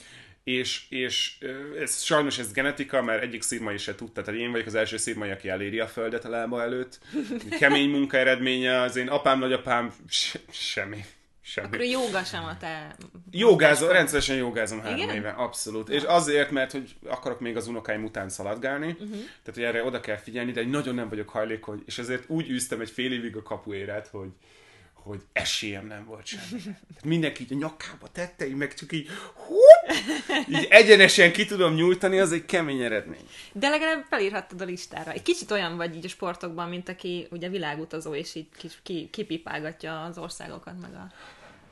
[0.44, 1.38] És, és
[1.80, 5.30] ez, sajnos ez genetika, mert egyik szírmai se tudta, tehát én vagyok az első szírmai,
[5.30, 7.00] aki eléri a földet a lába előtt.
[7.60, 11.06] Kemény munka eredménye, az én apám, nagyapám, se, semmi.
[11.48, 11.68] Semmi.
[11.68, 12.96] Akkor joga sem a te...
[13.32, 15.16] Jogázom, rendszeresen jogázom három Igen?
[15.16, 15.90] éve, abszolút.
[15.90, 19.10] És azért, mert hogy akarok még az unokáim után szaladgálni, uh-huh.
[19.10, 22.82] tehát hogy erre oda kell figyelni, de nagyon nem vagyok hajlékony, és ezért úgy űztem
[22.82, 24.30] egy fél évig a kapuérát, hogy
[24.94, 26.62] hogy esélyem nem volt semmi.
[27.04, 29.56] mindenki így a nyakába tette, így meg csak így, hú,
[30.50, 33.28] így egyenesen ki tudom nyújtani, az egy kemény eredmény.
[33.52, 35.12] De legalább felírhattad a listára.
[35.12, 38.48] Egy kicsit olyan vagy így a sportokban, mint aki ugye világutazó, és így
[38.84, 41.12] ki, kipipálgatja az országokat, meg a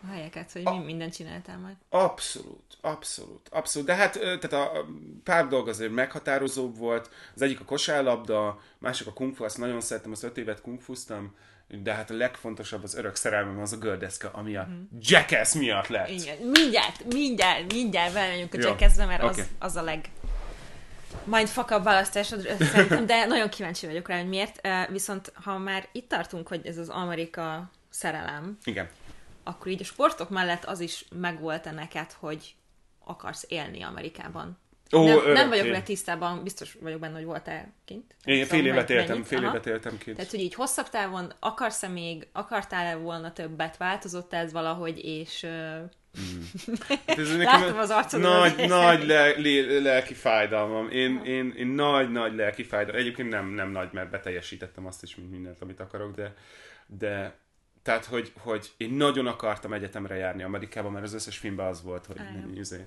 [0.08, 1.76] a helyeket, hogy a, mindent csináltál majd.
[1.90, 3.88] Abszolút, abszolút, abszolút.
[3.88, 4.86] De hát tehát a
[5.24, 7.10] pár dolog azért meghatározóbb volt.
[7.36, 11.36] Az egyik a kosárlabda, másik a kungfu, azt nagyon szerettem, az öt évet kungfuztam,
[11.68, 14.82] de hát a legfontosabb az örök szerelmem az a gördeszka, ami a mm.
[15.00, 16.10] Jackass miatt lett.
[16.10, 19.40] Igen, mindjárt, mindjárt, mindjárt belemegyünk a Jackassbe, mert okay.
[19.40, 20.10] az, az a leg
[21.24, 24.68] mindfuck választásod szerintem, de nagyon kíváncsi vagyok rá, hogy miért.
[24.90, 28.90] Viszont ha már itt tartunk, hogy ez az Amerika szerelem, Igen
[29.44, 32.56] akkor így a sportok mellett az is megvolt-e neked, hogy
[33.06, 34.62] akarsz élni Amerikában?
[34.96, 38.16] Ó, nem, nem vagyok vele tisztában, biztos vagyok benne, hogy voltál kint.
[38.24, 40.16] Én fél évet éltem, fél évet éltem kint.
[40.16, 45.48] Tehát, hogy így hosszabb távon akarsz-e még, akartál-e volna többet, változott ez valahogy, és
[46.20, 46.42] Mm.
[46.88, 48.32] Hát ez Látom az arcodon.
[48.32, 50.90] Nagy, az nagy le, le, lelki fájdalmam.
[50.90, 53.02] Én, én, én nagy, nagy lelki fájdalmam.
[53.02, 56.34] Egyébként nem, nem nagy, mert beteljesítettem azt is, mint mindent, amit akarok, de,
[56.88, 57.38] de
[57.84, 62.06] tehát, hogy, hogy én nagyon akartam egyetemre járni Amerikába, mert az összes filmben az volt,
[62.06, 62.20] hogy
[62.56, 62.86] izé.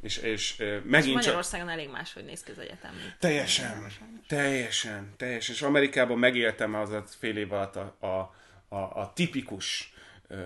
[0.00, 1.76] És, és megint és Magyarországon csak...
[1.76, 2.90] elég máshogy néz ki az egyetem.
[3.18, 3.86] Teljesen,
[4.26, 5.54] teljesen, teljesen.
[5.54, 8.34] És Amerikában megéltem az a fél év alatt a, a,
[8.68, 9.92] a, a tipikus
[10.28, 10.38] uh,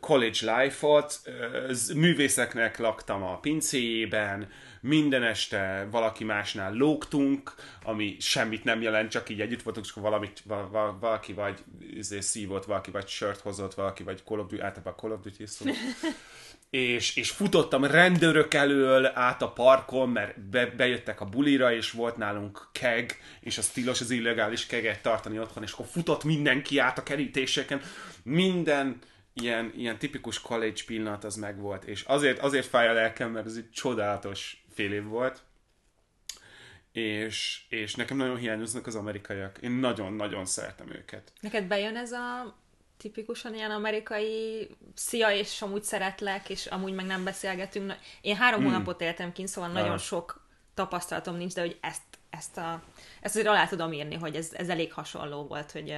[0.00, 1.20] college life-ot,
[1.94, 4.48] művészeknek laktam a pincéjében,
[4.82, 10.02] minden este valaki másnál lógtunk, ami semmit nem jelent, csak így együtt voltunk, és akkor
[10.02, 10.42] valamit,
[11.00, 11.58] valaki vagy
[11.94, 15.46] izé, szívott, valaki vagy sört hozott, valaki vagy Call of Duty, általában Call of Duty
[15.46, 15.74] szóval.
[16.70, 22.16] és, és futottam rendőrök elől át a parkon, mert be, bejöttek a bulira, és volt
[22.16, 26.98] nálunk keg, és az tilos az illegális keget tartani otthon, és akkor futott mindenki át
[26.98, 27.80] a kerítéseken,
[28.22, 28.98] minden
[29.34, 33.56] ilyen, ilyen tipikus college pillanat az megvolt, és azért, azért fáj a lelkem, mert ez
[33.56, 35.42] egy csodálatos fél év volt,
[36.92, 39.58] és, és nekem nagyon hiányoznak az amerikaiak.
[39.58, 41.32] Én nagyon-nagyon szeretem őket.
[41.40, 42.56] Neked bejön ez a
[42.96, 47.94] tipikusan ilyen amerikai szia, és amúgy szeretlek, és amúgy meg nem beszélgetünk.
[48.20, 48.68] Én három hmm.
[48.68, 52.82] hónapot éltem kint, szóval nagyon sok tapasztalatom nincs, de hogy ezt, ezt, a,
[53.20, 55.94] ezt azért alá tudom írni, hogy ez, ez elég hasonló volt, hogy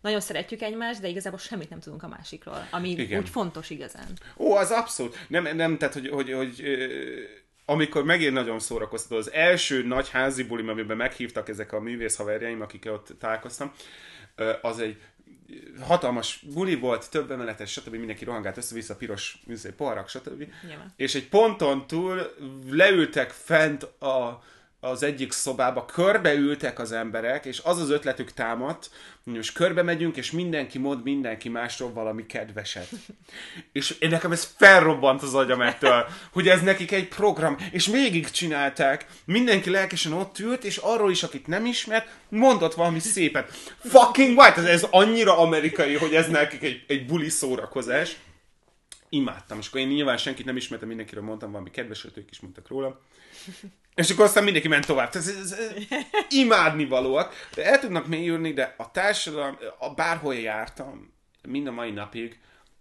[0.00, 3.20] nagyon szeretjük egymást, de igazából semmit nem tudunk a másikról, ami Igen.
[3.20, 4.18] úgy fontos igazán.
[4.36, 5.18] Ó, az abszolút.
[5.28, 6.62] Nem, nem tehát, hogy, hogy, hogy
[7.70, 12.60] amikor megint nagyon szórakoztató, az első nagy házi bulim, amiben meghívtak ezek a művész haverjaim,
[12.60, 13.72] akikkel ott találkoztam,
[14.62, 14.96] az egy
[15.80, 17.94] hatalmas buli volt, több emeletes, stb.
[17.94, 20.44] mindenki rohangált össze-vissza, piros műzé, poharak, stb.
[20.66, 20.92] Nyilván.
[20.96, 22.34] És egy ponton túl
[22.70, 24.42] leültek fent a
[24.80, 28.90] az egyik szobába, körbeültek az emberek, és az az ötletük támadt,
[29.24, 32.88] hogy most körbe megyünk, és mindenki mond mindenki másról valami kedveset.
[33.72, 38.30] és én nekem ez felrobbant az agyam ettől, hogy ez nekik egy program, és végig
[38.30, 43.50] csinálták, mindenki lelkesen ott ült, és arról is, akit nem ismert, mondott valami szépet.
[43.78, 48.16] Fucking white, ez, ez annyira amerikai, hogy ez nekik egy, egy buli szórakozás.
[49.08, 52.68] Imádtam, és akkor én nyilván senkit nem ismertem, mindenkiről mondtam valami kedveset, ők is mondtak
[52.68, 53.00] róla.
[53.98, 55.14] És akkor aztán mindenki ment tovább.
[55.14, 55.68] Ez, ez, ez
[56.42, 57.34] imádni valóak.
[57.54, 62.38] De el tudnak mélyülni, de a társadalom, a bárhol jártam, mind a mai napig,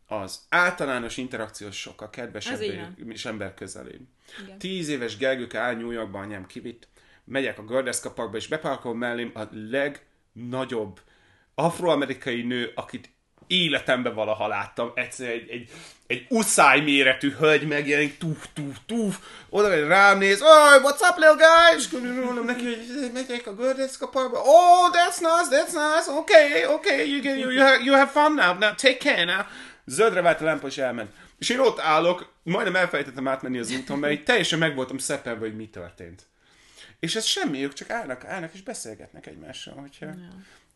[0.07, 2.61] az általános interakciós sokkal kedvesebb
[3.07, 4.09] és ember közelén.
[4.57, 6.87] Tíz éves Gergőke áll New Yorkban, anyám kivitt,
[7.23, 10.99] megyek a Gördeszka Parkba, és beparkolom mellém a legnagyobb
[11.55, 13.09] afroamerikai nő, akit
[13.47, 14.91] életemben valaha láttam.
[14.95, 15.69] Egyszer egy, egy,
[16.07, 21.17] egy uszály méretű hölgy megjelenik, tuf, tuf, tuf, oda megy rám néz, oh, what's up,
[21.17, 21.77] little guy?
[21.77, 21.89] És
[22.25, 24.41] mondom neki, hogy megyek a Gördeszka parkba.
[24.41, 28.33] Oh, that's nice, that's nice, okay, okay, you, get, you, you, have, you have fun
[28.33, 29.41] now, now take care now.
[29.85, 31.11] Zöldre vált a lámpa, és elment.
[31.39, 35.55] És én ott állok, majdnem elfelejtettem átmenni az úton, mert teljesen meg voltam szeppelve, hogy
[35.55, 36.25] mi történt.
[36.99, 40.13] És ez semmi, ők csak állnak, állnak és beszélgetnek egymással, hogyha, ja.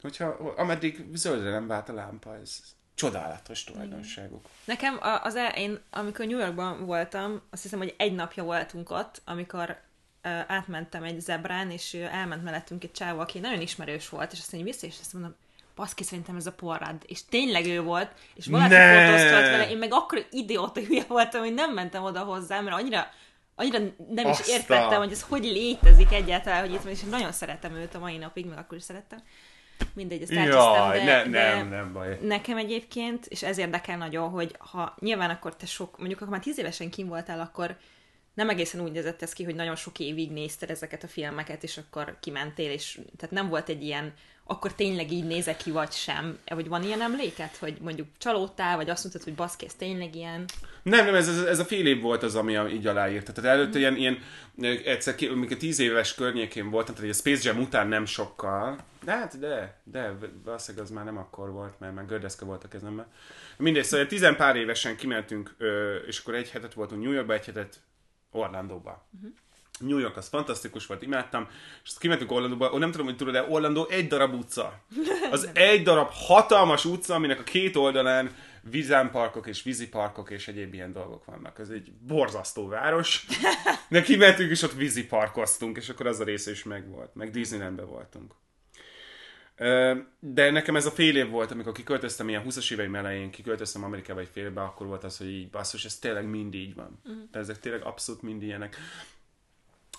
[0.02, 0.26] Hogyha
[0.58, 2.60] ameddig zöldre nem vált a lámpa, ez
[2.94, 4.46] csodálatos tulajdonságuk.
[4.66, 9.78] Nekem az én, amikor New Yorkban voltam, azt hiszem, hogy egy napja voltunk ott, amikor
[10.48, 14.72] átmentem egy zebrán, és elment mellettünk egy csávó, aki nagyon ismerős volt, és azt mondja,
[14.72, 15.36] vissza, és azt mondom,
[15.76, 16.96] baszki, szerintem ez a porrad.
[17.06, 21.54] És tényleg ő volt, és valaki fotóztat vele, én meg akkor idióta hülye voltam, hogy
[21.54, 23.08] nem mentem oda hozzá, mert annyira
[23.56, 24.52] annyira nem is Azta.
[24.52, 28.18] értettem, hogy ez hogy létezik egyáltalán, hogy itt van, és nagyon szeretem őt a mai
[28.18, 29.20] napig, meg akkor is szerettem.
[29.94, 32.18] Mindegy, ezt Jaj, de, ne, de nem, nem baj.
[32.22, 36.40] Nekem egyébként, és ez érdekel nagyon, hogy ha nyilván akkor te sok, mondjuk ha már
[36.40, 37.78] tíz évesen kim voltál, akkor
[38.34, 41.78] nem egészen úgy nézett ez ki, hogy nagyon sok évig nézted ezeket a filmeket, és
[41.78, 44.14] akkor kimentél, és tehát nem volt egy ilyen
[44.52, 46.38] akkor tényleg így nézek ki, vagy sem?
[46.46, 50.46] Vagy van ilyen emléket, hogy mondjuk csalódtál, vagy azt mondtad, hogy baszki, ez tényleg ilyen?
[50.84, 53.34] Nem, nem, ez, ez, ez a fél év volt az, ami így aláírt.
[53.34, 53.82] Tehát előtte mm.
[53.82, 54.18] ilyen, ilyen
[54.86, 59.40] egyszer, amikor tíz éves környékén voltam, tehát a Space Jam után nem sokkal, de hát
[59.40, 63.06] de, de, valószínűleg az már nem akkor volt, mert már gördeszke volt a kezemben.
[63.58, 65.56] Mindegy, szóval tizen pár évesen kimentünk,
[66.08, 67.80] és akkor egy hetet voltunk New Yorkba, egy hetet
[68.32, 69.08] Orlandóba.
[69.16, 69.32] Uh-huh.
[69.80, 71.48] New York az fantasztikus volt, imádtam,
[71.84, 74.82] és azt kimentünk Orlandóba, ó, nem tudom, hogy tudod, de Orlandó egy darab utca.
[75.32, 80.94] Az egy darab hatalmas utca, aminek a két oldalán vizámparkok és víziparkok és egyéb ilyen
[80.94, 81.60] dolgok vannak.
[81.60, 83.26] Ez egy borzasztó város.
[83.90, 87.16] De kimentünk és ott víziparkoztunk, és akkor az a része is megvolt.
[87.16, 88.34] Meg Disneylandbe voltunk.
[90.20, 94.20] De nekem ez a fél év volt, amikor kiköltöztem ilyen 20-as éveim elején, kiköltöztem Amerikába
[94.20, 97.02] egy fél évbe, akkor volt az, hogy így basszus, ez tényleg mind így van.
[97.06, 97.24] Uh-huh.
[97.32, 98.78] De ezek tényleg abszolút mind ilyenek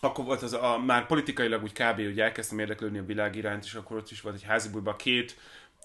[0.04, 1.94] akkor volt az a, már politikailag úgy kb.
[1.94, 5.36] hogy elkezdtem érdeklődni a világ iránt, és akkor ott is volt egy házibújban két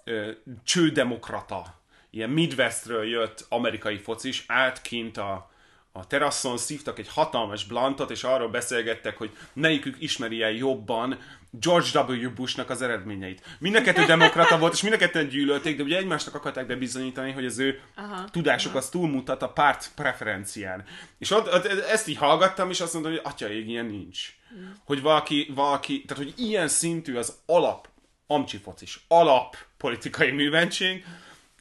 [0.04, 0.32] ö,
[0.64, 5.52] csődemokrata, ilyen Midwestről jött amerikai focis, át kint a,
[5.98, 11.18] a teraszon szívtak egy hatalmas blantot, és arról beszélgettek, hogy melyikük ismeri el jobban
[11.50, 12.34] George W.
[12.34, 13.42] Bushnak az eredményeit.
[13.60, 17.32] Mind a kettő demokrata volt, és mind a kettőn gyűlölték, de ugye egymásnak akarták bebizonyítani,
[17.32, 18.80] hogy az ő aha, tudásuk aha.
[18.80, 20.84] az túlmutat a párt preferencián.
[21.18, 24.36] És ott, ott, ezt így hallgattam, és azt mondtam, hogy atya ég, ilyen nincs.
[24.56, 24.70] Mm.
[24.86, 27.88] Hogy valaki, valaki, tehát hogy ilyen szintű az alap,
[28.28, 31.06] amcsifocis, alap politikai műventség,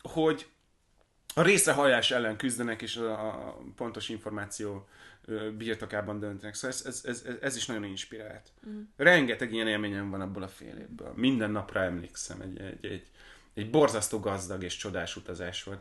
[0.03, 0.47] hogy
[1.39, 4.89] a részrehajlás ellen küzdenek, és a, a pontos információ
[5.57, 6.55] birtokában döntenek.
[6.55, 8.53] Szóval ez, ez, ez, ez is nagyon inspirált.
[8.69, 8.81] Mm.
[8.97, 11.13] Rengeteg ilyen élményem van abból a fél évből.
[11.17, 12.41] Minden napra emlékszem.
[12.41, 13.07] Egy, egy, egy,
[13.55, 15.81] egy borzasztó gazdag és csodás utazás volt.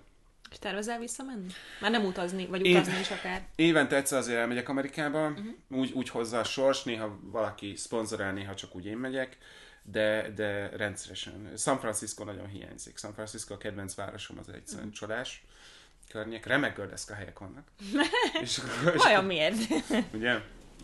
[0.51, 1.51] És tervezel visszamenni?
[1.81, 3.47] Már nem utazni, vagy utazni Év, is akár?
[3.55, 5.45] Évente egyszer azért elmegyek Amerikába, uh-huh.
[5.67, 9.37] úgy, úgy hozza a sors, néha valaki szponzorál, néha csak úgy én megyek,
[9.91, 11.51] de, de rendszeresen.
[11.57, 12.97] San Francisco nagyon hiányzik.
[12.97, 14.99] San Francisco a kedvenc városom, az egyszerűen uh-huh.
[14.99, 15.43] csodás
[16.09, 17.67] környék, remek gördeszka helyek vannak.
[18.41, 19.57] és akkor, Vajon miért?
[20.13, 20.39] ugye?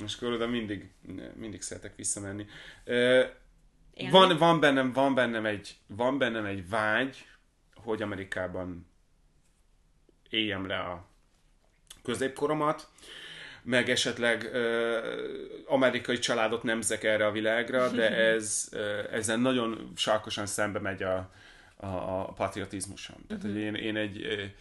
[0.06, 0.92] És akkor oda mindig,
[1.34, 2.46] mindig szeretek visszamenni.
[4.10, 7.28] van, van, bennem, van, bennem egy, van bennem egy vágy,
[7.76, 8.90] hogy Amerikában
[10.30, 11.06] éljem le a
[12.04, 12.90] középkoromat,
[13.64, 14.62] meg esetleg uh,
[15.66, 18.80] amerikai családot nemzek erre a világra, de ez uh,
[19.12, 21.32] ezen nagyon sarkosan szembe megy a,
[21.76, 23.16] a, a patriotizmusom.
[23.28, 24.52] Tehát, hogy én, én egy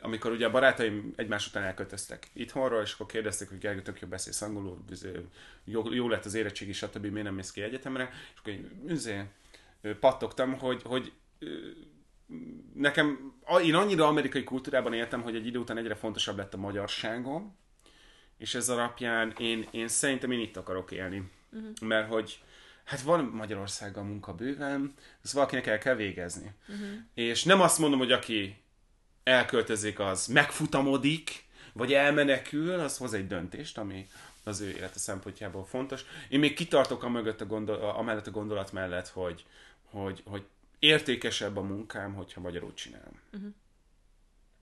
[0.00, 4.08] amikor ugye a barátaim egymás után elköltöztek itthonról, és akkor kérdezték, hogy Gergő, tök jó
[4.08, 4.84] beszélsz angolul,
[5.64, 7.06] jó, jó lett az érettségi, stb.
[7.06, 9.22] miért nem mész ki egyetemre, és akkor én üzé,
[10.00, 11.12] pattogtam, hogy, hogy
[12.74, 17.56] nekem, én annyira amerikai kultúrában éltem, hogy egy idő után egyre fontosabb lett a magyarságom,
[18.38, 21.30] és ez alapján én, én szerintem én itt akarok élni.
[21.50, 21.80] Uh-huh.
[21.80, 22.40] Mert hogy
[22.84, 24.94] hát van Magyarországgal munka bőven,
[25.24, 26.52] ezt valakinek el kell végezni.
[26.68, 26.88] Uh-huh.
[27.14, 28.56] És nem azt mondom, hogy aki
[29.22, 34.08] elköltözik, az megfutamodik, vagy elmenekül, az hoz egy döntést, ami
[34.44, 36.04] az ő élete szempontjából fontos.
[36.28, 39.44] Én még kitartok a mögött a gondol, amellett a gondolat mellett, hogy,
[39.84, 40.44] hogy, hogy
[40.78, 43.20] értékesebb a munkám, hogyha magyarul csinálom.
[43.32, 43.54] Uh-huh.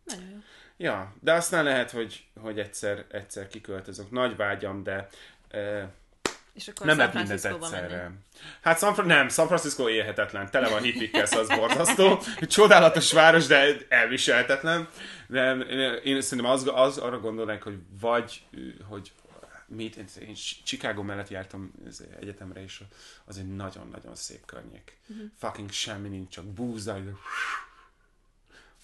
[0.04, 0.36] Nagyon jó.
[0.76, 4.10] Ja, de aztán lehet, hogy, hogy egyszer, egyszer kiköltözök.
[4.10, 5.08] Nagy vágyam, de
[5.50, 5.92] e,
[6.54, 8.02] és akkor nem mindent Franciscóba egyszerre.
[8.02, 8.14] menni.
[8.60, 12.20] Hát San, nem, San Francisco élhetetlen, tele van hippikkel, az borzasztó.
[12.40, 14.88] Csodálatos város, de elviselhetetlen.
[15.26, 15.54] De
[16.04, 18.42] én szerintem az, az arra gondolnánk, hogy vagy,
[18.88, 19.12] hogy
[19.66, 21.72] mit, én Chicago mellett jártam
[22.20, 22.80] egyetemre, és
[23.24, 24.98] az egy nagyon-nagyon szép környék.
[25.08, 25.26] Uh-huh.
[25.38, 26.98] Fucking semmi nincs, csak búza,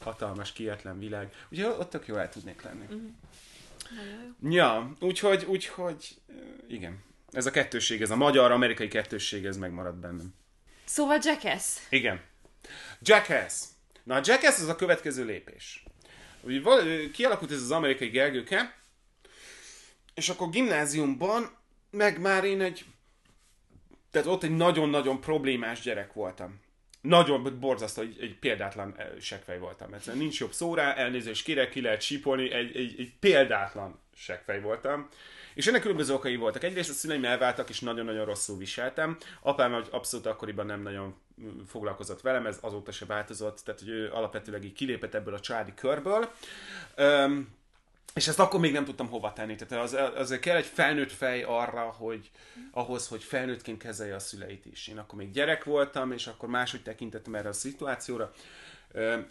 [0.00, 1.32] hatalmas, kietlen világ.
[1.50, 2.84] Úgyhogy ott tök jó el tudnék lenni.
[3.90, 4.50] Nagyon jó.
[4.50, 6.20] Ja, úgyhogy, úgyhogy,
[6.68, 7.02] igen.
[7.30, 10.34] Ez a kettősség, ez a magyar-amerikai kettősség, ez megmaradt bennem.
[10.84, 11.76] Szóval Jackass.
[11.88, 12.20] Igen.
[13.00, 13.64] Jackass.
[14.04, 15.84] Na, a Jackass az a következő lépés.
[16.40, 16.60] Ugye
[17.12, 18.78] kialakult ez az amerikai gergőke,
[20.14, 21.50] és akkor gimnáziumban
[21.90, 22.84] meg már én egy,
[24.10, 26.60] tehát ott egy nagyon-nagyon problémás gyerek voltam.
[27.00, 29.94] Nagyon borzasztó, egy, egy példátlan eh, seggfej voltam.
[29.94, 34.60] Egyszerűen nincs jobb szó rá, elnézést kérek, ki lehet sípolni, egy, egy, egy példátlan seggfej
[34.60, 35.08] voltam.
[35.54, 36.62] És ennek különböző okai voltak.
[36.62, 39.16] Egyrészt a szüleim elváltak, és nagyon-nagyon rosszul viseltem.
[39.40, 44.10] Apám abszolút akkoriban nem nagyon mm, foglalkozott velem, ez azóta se változott, tehát hogy ő
[44.12, 46.30] alapvetőleg így kilépett ebből a családi körből.
[46.94, 47.48] Öm,
[48.14, 49.56] és ezt akkor még nem tudtam hova tenni.
[49.56, 52.30] Tehát az, azért kell egy felnőtt fej arra, hogy
[52.70, 54.88] ahhoz, hogy felnőttként kezelje a szüleit is.
[54.88, 58.32] Én akkor még gyerek voltam, és akkor máshogy tekintettem erre a szituációra.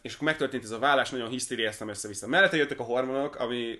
[0.01, 2.27] És akkor megtörtént ez a vállás, nagyon hisztériáztam össze-vissza.
[2.27, 3.79] Mellette jöttek a hormonok, ami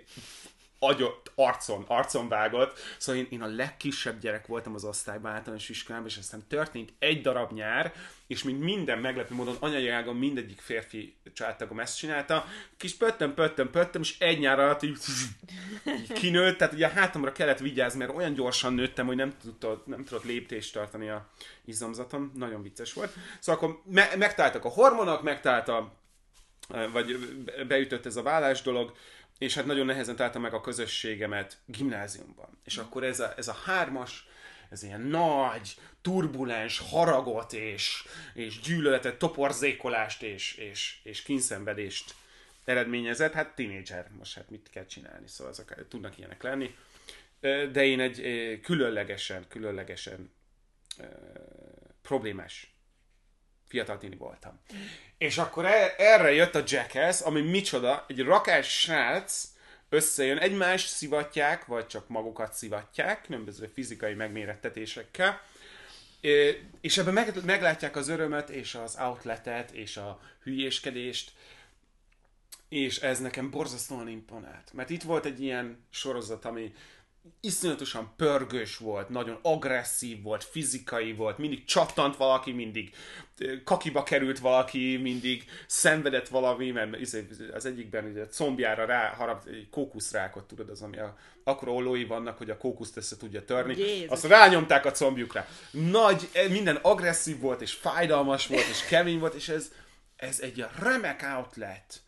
[0.79, 2.79] agyot, arcon, arcon vágott.
[2.97, 7.21] Szóval én, én a legkisebb gyerek voltam az osztályban, általános iskolában, és aztán történt egy
[7.21, 7.93] darab nyár,
[8.27, 12.45] és mint minden meglepő módon anyai ágon mindegyik férfi családtagom ezt csinálta.
[12.77, 14.97] Kis pöttem, pöttem, pöttem, és egy nyár alatt így,
[15.85, 19.85] így kinőtt, tehát ugye a hátamra kellett vigyázni, mert olyan gyorsan nőttem, hogy nem tudott,
[19.85, 21.29] nem tudott léptést tartani a
[21.65, 22.31] izomzatom.
[22.35, 23.13] Nagyon vicces volt.
[23.39, 25.97] Szóval akkor me- megtaláltak a hormonok, megtalálta
[26.91, 27.17] vagy
[27.67, 28.93] beütött ez a vállás dolog,
[29.39, 32.59] és hát nagyon nehezen találtam meg a közösségemet gimnáziumban.
[32.63, 34.27] És akkor ez a, ez a hármas,
[34.69, 42.15] ez ilyen nagy, turbulens haragot és, és gyűlöletet, toporzékolást és, és, és kínszenvedést
[42.65, 43.33] eredményezett.
[43.33, 46.75] Hát tínédzser, most hát mit kell csinálni, szóval azok tudnak ilyenek lenni.
[47.71, 50.31] De én egy különlegesen, különlegesen
[52.01, 52.73] problémás
[53.69, 54.59] fiatal tini voltam.
[55.17, 59.43] És akkor e- erre jött a Jackass, ami micsoda, egy rakás srác
[59.89, 65.41] összejön, egymást szivatják, vagy csak magukat szivatják, különböző fizikai megmérettetésekkel,
[66.81, 71.31] és ebben meg, meglátják az örömöt, és az outletet, és a hülyéskedést,
[72.69, 74.73] és ez nekem borzasztóan imponált.
[74.73, 76.73] Mert itt volt egy ilyen sorozat, ami
[77.41, 82.93] iszonyatosan pörgős volt, nagyon agresszív volt, fizikai volt, mindig csattant valaki, mindig
[83.63, 86.97] kakiba került valaki, mindig szenvedett valami, mert
[87.53, 92.37] az egyikben ugye, combjára rá harap, egy kókuszrákot, tudod, az, ami a, akkora ollói vannak,
[92.37, 93.77] hogy a kókuszt össze tudja törni.
[93.77, 94.09] Jézus.
[94.09, 95.45] Azt rányomták a combjukra.
[95.71, 99.71] Nagy, eh, minden agresszív volt, és fájdalmas volt, és kemény volt, és ez,
[100.15, 102.01] ez egy remek outlet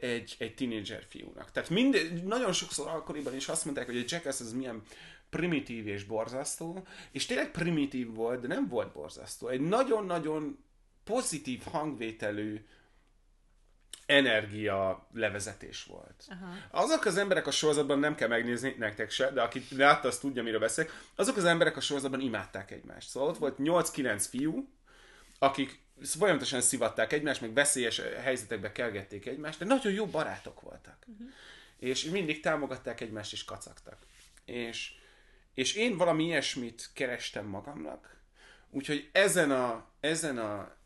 [0.00, 1.50] egy, egy tínédzser fiúnak.
[1.50, 4.82] Tehát mind, nagyon sokszor akkoriban is azt mondták, hogy a Jackass az milyen
[5.30, 9.48] primitív és borzasztó, és tényleg primitív volt, de nem volt borzasztó.
[9.48, 10.64] Egy nagyon-nagyon
[11.04, 12.64] pozitív hangvételű
[14.06, 16.24] energia levezetés volt.
[16.28, 16.54] Aha.
[16.70, 20.42] Azok az emberek a sorozatban nem kell megnézni nektek se, de aki látta, azt tudja,
[20.42, 21.02] miről beszélek.
[21.14, 23.08] Azok az emberek a sorozatban imádták egymást.
[23.08, 24.68] Szóval ott volt 8-9 fiú,
[25.38, 30.96] akik folyamatosan szivatták egymást, meg veszélyes helyzetekbe kergették egymást, de nagyon jó barátok voltak.
[31.06, 31.28] Uh-huh.
[31.78, 33.98] És mindig támogatták egymást, és kacagtak.
[34.44, 34.92] És,
[35.54, 38.16] és én valami ilyesmit kerestem magamnak,
[38.70, 40.76] úgyhogy ezen a, ezen a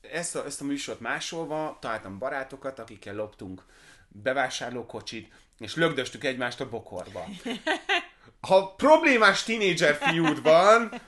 [0.00, 3.64] ezt a, ezt a műsort másolva találtam barátokat, akikkel loptunk
[4.08, 7.26] bevásárlókocsit, és lögdöstük egymást a bokorba.
[8.40, 11.00] Ha problémás tínédzser fiúd van,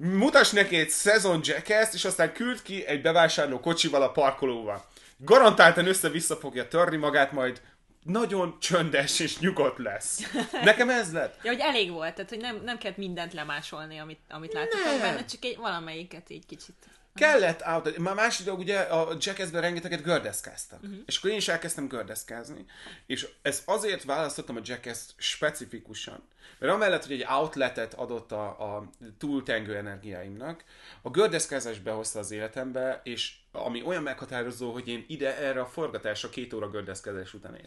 [0.00, 4.88] mutass neki egy szezon jackass és aztán küld ki egy bevásárló kocsival a parkolóba.
[5.16, 7.60] Garantáltan össze-vissza fogja törni magát, majd
[8.02, 10.32] nagyon csöndes és nyugodt lesz.
[10.64, 11.38] Nekem ez lett.
[11.42, 14.66] Ja, hogy elég volt, tehát hogy nem, nem kellett mindent lemásolni, amit, amit Nem.
[15.00, 16.74] benne, csak egy valamelyiket így kicsit.
[17.14, 20.82] Kellett out, már másik dolog, ugye a Jackassben rengeteget gördeszkáztak.
[20.82, 20.98] Uh-huh.
[21.06, 22.64] És akkor én is elkezdtem gördeszkázni.
[23.06, 26.22] És ez azért választottam a Jackass specifikusan.
[26.58, 30.64] Mert amellett, hogy egy outletet adott a, a túltengő energiáimnak,
[31.02, 36.28] a gördeszkázás behozta az életembe, és ami olyan meghatározó, hogy én ide erre a forgatásra
[36.28, 37.58] két óra gördeszkázás után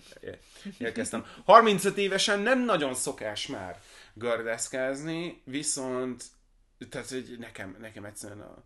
[0.77, 1.25] érkeztem.
[1.45, 3.79] 35 évesen nem nagyon szokás már
[4.13, 6.23] gördeszkázni, viszont
[6.89, 8.63] tehát, hogy nekem, nekem egyszerűen a,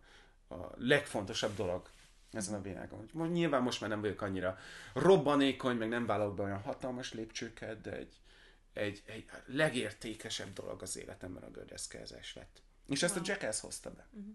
[0.48, 1.90] a legfontosabb dolog
[2.32, 3.08] ezen a világon.
[3.12, 4.58] Hogy nyilván most már nem vagyok annyira
[4.94, 8.16] robbanékony, meg nem vállalok be olyan hatalmas lépcsőket, de egy,
[8.72, 12.62] egy, egy legértékesebb dolog az életemben a gördeszkázás lett.
[12.88, 14.06] És ezt a Jackass hozta be.
[14.12, 14.34] Uh-huh.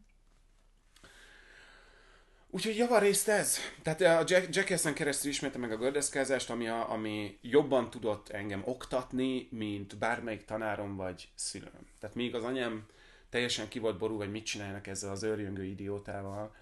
[2.56, 3.58] Úgyhogy javarészt ez.
[3.82, 8.62] Tehát a Jack, Jackassen keresztül ismertem meg a gördeszkázást, ami, a, ami jobban tudott engem
[8.66, 11.88] oktatni, mint bármelyik tanárom vagy szülőm.
[12.00, 12.86] Tehát még az anyám
[13.34, 16.56] teljesen ki volt ború, hogy mit csinálnak ezzel az őrjöngő idiótával.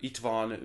[0.00, 0.58] Itt van,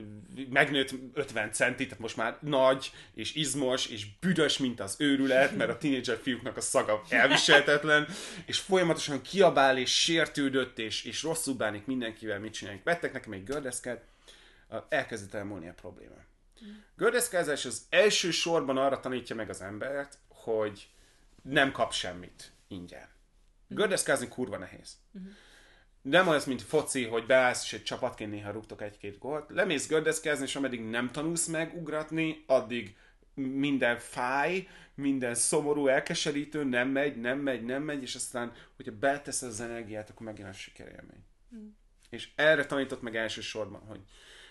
[0.50, 5.70] megnőtt 50 centi, tehát most már nagy, és izmos, és büdös, mint az őrület, mert
[5.70, 8.08] a tínédzser fiúknak a szaga elviselhetetlen,
[8.46, 12.84] és folyamatosan kiabál, és sértődött, és, és rosszul bánik mindenkivel, mit csinálják.
[12.84, 14.04] Vettek nekem egy gördeszket,
[14.90, 16.16] elkezdett elmúlni a probléma.
[16.96, 20.90] Gördeszkázás az első sorban arra tanítja meg az embert, hogy
[21.42, 23.11] nem kap semmit ingyen.
[23.76, 24.98] Gördeszkázni kurva nehéz.
[25.12, 25.32] Uh-huh.
[26.02, 29.50] Nem az, mint foci, hogy beállsz, és egy csapatként néha rúgtok egy-két gólt.
[29.50, 32.96] Lemész gördeszkázni, és ameddig nem tanulsz meg ugratni, addig
[33.34, 39.50] minden fáj, minden szomorú, elkeserítő, nem megy, nem megy, nem megy, és aztán, hogyha beteszed
[39.50, 41.26] az energiát, akkor megint a sikerélmény.
[41.56, 41.68] Mm.
[42.10, 44.00] És erre tanított meg elsősorban, hogy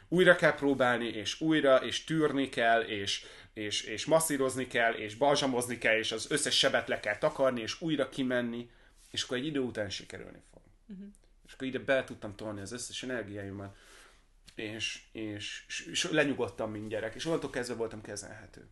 [0.09, 5.79] újra kell próbálni, és újra, és tűrni kell, és, és, és masszírozni kell, és balzsamozni
[5.79, 8.71] kell, és az összes sebet le kell takarni, és újra kimenni,
[9.11, 10.63] és akkor egy idő után sikerülni fog.
[10.87, 11.07] Uh-huh.
[11.47, 13.77] És akkor ide be tudtam tolni az összes energiáimat,
[14.55, 18.69] és, és, és, és lenyugodtam, mint gyerek, és onnantól kezdve voltam kezelhető.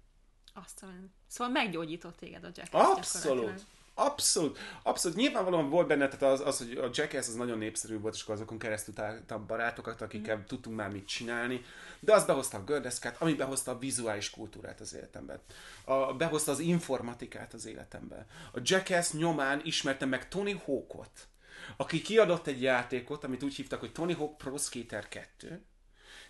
[0.53, 1.12] Aztán.
[1.26, 2.74] Szóval meggyógyított téged a Jack.
[2.74, 3.66] Abszolút.
[4.01, 5.16] Abszolút, abszolút.
[5.16, 8.34] Nyilvánvalóan volt benne, tehát az, az, hogy a Jackass az nagyon népszerű volt, és akkor
[8.34, 10.42] azokon keresztül találtam barátokat, akikkel mm.
[10.46, 11.64] tudtunk már mit csinálni,
[12.01, 15.40] de az behozta a gördeszkát, ami behozta a vizuális kultúrát az életembe.
[15.84, 18.26] A, behozta az informatikát az életembe.
[18.53, 21.28] A Jackass nyomán ismertem meg Tony Hawkot,
[21.76, 25.64] aki kiadott egy játékot, amit úgy hívtak, hogy Tony Hawk Pro Skater 2.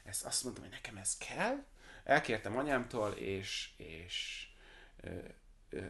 [0.04, 1.64] Ezt azt mondtam, hogy nekem ez kell.
[2.04, 4.46] Elkértem anyámtól, és, és
[5.00, 5.10] ö,
[5.70, 5.80] ö,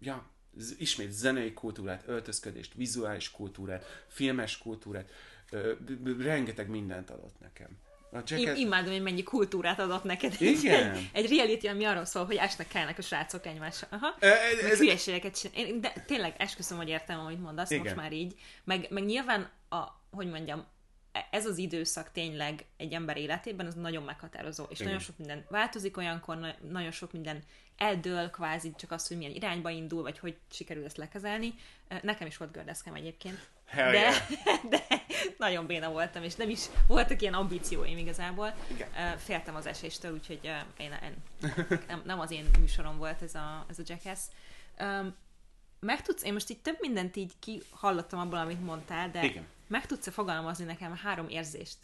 [0.00, 0.36] ja,
[0.78, 5.10] ismét zenei kultúrát, öltözködést, vizuális kultúrát, filmes kultúrát,
[5.50, 5.72] ö,
[6.18, 7.68] rengeteg mindent adott nekem.
[8.12, 8.58] A Jackass...
[8.58, 10.36] Imádom, hogy mennyi kultúrát adott neked.
[10.38, 11.08] Igen.
[11.12, 13.88] Egy reality, ami arról szól, hogy esnek kellnek a srácok egymással.
[13.92, 14.14] Aha.
[14.18, 14.78] Ez, ez...
[14.78, 15.68] Hülyeségeket csinálni.
[15.70, 17.82] Én de tényleg esküszöm, hogy értem, amit mondasz, Igen.
[17.82, 18.34] most már így.
[18.64, 20.66] Meg, meg nyilván, a, hogy mondjam,
[21.12, 24.86] e- ez az időszak tényleg egy ember életében, az nagyon meghatározó, és Igen.
[24.86, 27.42] nagyon sok minden változik olyankor, nagyon sok minden
[27.78, 31.54] eldől kvázi csak az, hogy milyen irányba indul, vagy hogy sikerül ezt lekezelni.
[32.02, 33.48] Nekem is volt gördeszkem egyébként.
[33.66, 34.14] Hell de, yeah.
[34.70, 34.86] de
[35.38, 38.54] nagyon béna voltam, és nem is voltak ilyen ambícióim igazából.
[38.70, 39.18] Igen.
[39.18, 41.14] Féltem az eséstől, úgyhogy én, én,
[41.88, 44.20] nem, nem az én műsorom volt ez a, ez a Jackass.
[45.80, 49.46] Meg tudsz, én most így több mindent így kihallottam abból, amit mondtál, de Igen.
[49.66, 51.76] meg tudsz-e fogalmazni nekem három érzést,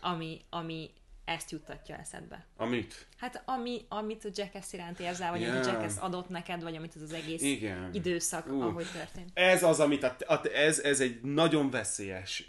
[0.00, 0.90] ami, ami
[1.28, 2.46] ezt juttatja eszedbe.
[2.56, 3.06] Amit?
[3.16, 5.54] Hát ami, amit a Jackass iránt érzel, vagy yeah.
[5.54, 7.90] amit a Jackass adott neked, vagy amit az, az egész Igen.
[7.92, 9.30] időszak, uh, ahogy történt.
[9.34, 12.44] Ez az, amit a, a, ez, ez egy nagyon veszélyes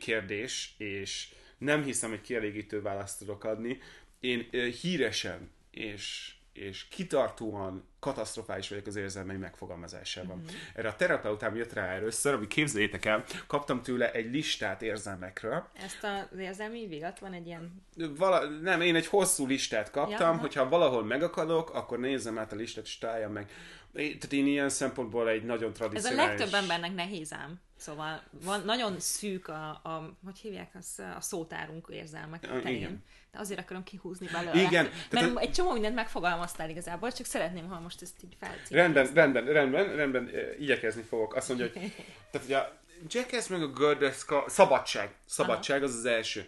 [0.00, 1.28] kérdés, és
[1.58, 3.78] nem hiszem, hogy kielégítő választ tudok adni.
[4.20, 4.48] Én
[4.80, 10.36] híresen és és kitartóan katasztrofális vagyok az érzelmei megfogalmazásában.
[10.36, 10.54] Mm-hmm.
[10.74, 15.68] Erre a terapeutám jött rá először, ami képzeljétek el, kaptam tőle egy listát érzelmekről.
[15.72, 17.86] Ezt az érzelmi vigat van egy ilyen...
[18.16, 22.56] Vala, nem, én egy hosszú listát kaptam, ja, hogyha valahol megakadok, akkor nézzem át a
[22.56, 23.50] listát, és találjam meg.
[23.92, 26.18] Tehát én ilyen szempontból egy nagyon tradicionális...
[26.18, 27.60] Ez a legtöbb embernek nehéz ám.
[27.76, 32.76] Szóval van, nagyon szűk a, a, hogy hívják, az, a szótárunk érzelmek terén.
[32.76, 33.02] Igen
[33.36, 34.62] azért akarom kihúzni belőle.
[34.62, 34.90] Igen.
[35.10, 35.40] Mert a...
[35.40, 38.76] egy csomó mindent megfogalmaztál igazából, csak szeretném, ha most ezt így felcímezni.
[38.76, 41.34] Rendben, rendben, rendben, rendben, igyekezni fogok.
[41.34, 41.92] Azt mondja, hogy
[42.30, 45.14] tehát ugye a Jackass meg a Gördeszka, szabadság.
[45.26, 45.86] Szabadság Aha.
[45.86, 46.46] az az első.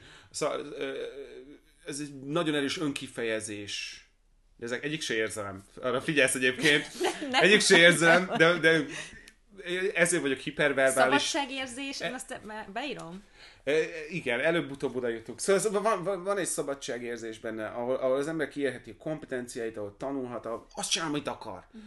[1.86, 4.00] ez egy nagyon erős önkifejezés.
[4.60, 5.64] Ezek egyik se érzem.
[5.82, 6.86] Arra figyelsz egyébként.
[7.30, 8.84] nem, egyik se érzem, de, de
[9.94, 11.22] ezért vagyok hiperverbális.
[11.22, 12.12] Szabadságérzés, e...
[12.14, 12.40] azt
[12.72, 13.22] beírom.
[14.10, 15.40] Igen, előbb-utóbb oda jutunk.
[15.40, 19.96] Szóval van, van, van egy szabadságérzés benne, ahol, ahol az ember kiérheti a kompetenciáit, ahol
[19.98, 21.64] tanulhat, ahol azt csinál, amit akar.
[21.66, 21.82] Uh-huh.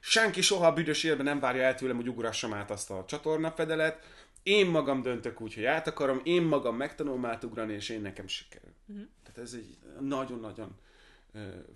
[0.00, 4.04] Senki soha a büdös életben nem várja el tőlem, hogy ugrassam át azt a csatornafedelet,
[4.42, 8.72] én magam döntök úgy, hogy át akarom, én magam megtanulom átugrani, és én nekem sikerül.
[8.86, 9.04] Uh-huh.
[9.22, 10.78] Tehát ez egy nagyon-nagyon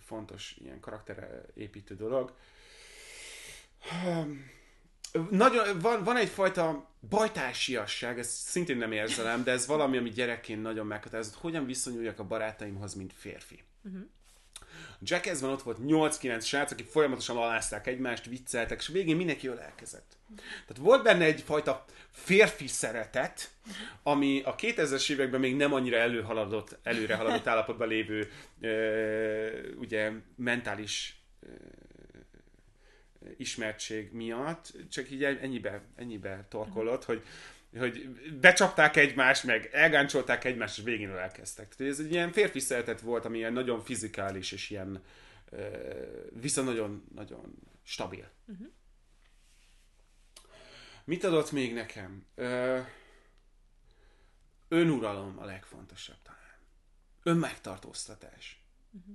[0.06, 2.34] fontos ilyen karakterépítő dolog.
[5.30, 10.86] Nagyon, van, van egyfajta bajtársiasság, ez szintén nem érzelem, de ez valami, ami gyerekként nagyon
[10.86, 11.34] meghatározott.
[11.34, 13.62] Hogyan viszonyuljak a barátaimhoz, mint férfi?
[13.84, 14.02] Uh-huh.
[15.02, 20.16] Jackassban ott volt 8-9 srác, akik folyamatosan alázták egymást, vicceltek, és végén mindenki ölelkezett.
[20.36, 23.50] Tehát volt benne egyfajta férfi szeretet,
[24.02, 31.16] ami a 2000-es években még nem annyira előhaladott, előre haladott állapotban lévő ö, ugye mentális
[31.40, 31.46] ö,
[33.36, 37.22] ismertség miatt, csak így ennyibe, ennyibe torkolott, hogy,
[37.78, 38.08] hogy
[38.40, 41.74] becsapták egymást, meg elgáncsolták egymást, és végén elkezdtek.
[41.74, 45.02] Tehát ez egy ilyen férfi szeretet volt, ami ilyen nagyon fizikális, és ilyen
[46.40, 48.30] viszont nagyon, nagyon stabil.
[48.46, 48.66] Uh-huh.
[51.04, 52.26] Mit adott még nekem?
[52.34, 52.80] Ö,
[54.68, 56.58] önuralom a legfontosabb talán.
[57.22, 58.62] Önmegtartóztatás.
[58.90, 59.14] Uh-huh.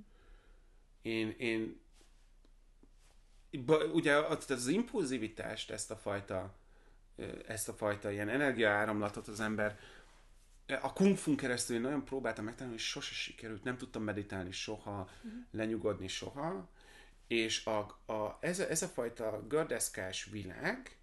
[1.02, 1.80] Én, én
[3.92, 6.54] ugye az, az impulzivitást, ezt a fajta
[7.46, 9.78] ezt a fajta ilyen energiaáramlatot az ember
[10.80, 15.08] a kung fu keresztül én nagyon próbáltam megtanulni, és sose sikerült, nem tudtam meditálni soha,
[15.16, 15.40] uh-huh.
[15.50, 16.68] lenyugodni soha,
[17.26, 17.78] és a,
[18.12, 20.96] a, ez, a, ez a fajta gördeszkás világ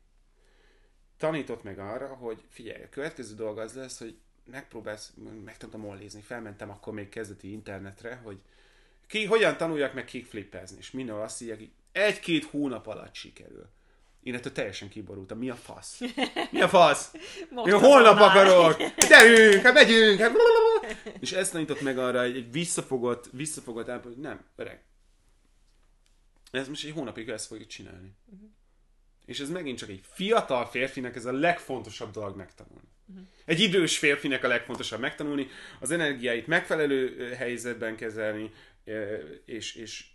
[1.18, 5.14] tanított meg arra, hogy figyelj, a következő dolog az lesz, hogy megpróbálsz,
[5.46, 8.42] megtanultam mollézni, felmentem akkor még kezdeti internetre, hogy
[9.08, 13.70] ki, hogyan tanuljak meg kickflippezni, és minden azt írják, hogy egy-két hónap alatt sikerül.
[14.24, 15.38] Én ettől teljesen kiborultam.
[15.38, 16.00] Mi a fasz?
[16.52, 17.12] Mi a fasz?
[17.50, 18.78] Most Én holnap akarok!
[19.10, 20.20] Gyerünk, hát megyünk!
[20.20, 20.36] Hát...
[21.20, 24.84] És ezt tanított meg arra egy, egy visszafogott, visszafogott állapot, hogy nem, öreg.
[26.52, 28.12] Ez most egy hónapig ezt fogjuk csinálni.
[28.26, 28.50] Uh-huh.
[29.26, 32.88] És ez megint csak egy fiatal férfinek ez a legfontosabb dolog megtanulni.
[33.10, 33.26] Uh-huh.
[33.46, 35.48] Egy idős férfinek a legfontosabb megtanulni,
[35.80, 38.52] az energiáit megfelelő helyzetben kezelni,
[39.46, 40.06] és, és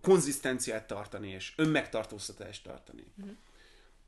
[0.00, 3.04] konzisztenciát tartani, és önmegtartóztatást tartani.
[3.16, 3.36] Uh-huh.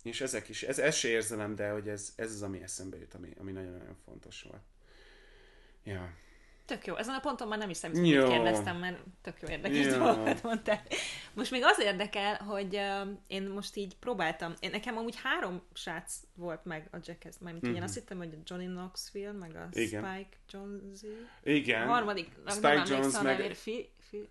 [0.03, 3.15] És ezek is, ez, ez se érzelem, de hogy ez, ez az, ami eszembe jut,
[3.15, 4.63] ami, ami nagyon-nagyon fontos volt.
[5.85, 6.15] Ja.
[6.67, 6.97] Tök jó.
[6.97, 9.99] Ezen a ponton már nem is számít, hogy kérdeztem, mert tök jó érdekes jó.
[9.99, 10.83] dolgokat mondtál.
[11.35, 16.15] Most még az érdekel, hogy uh, én most így próbáltam, én nekem amúgy három srác
[16.35, 17.75] volt meg a Jackass, mert mm-hmm.
[17.75, 20.05] én azt hittem, hogy a Johnny Knoxville, meg a Igen.
[20.05, 21.07] Spike Jonze.
[21.43, 21.89] Igen.
[21.89, 23.55] A harmadik, Spike nem Jones, meg...
[23.55, 24.29] Fi, fi,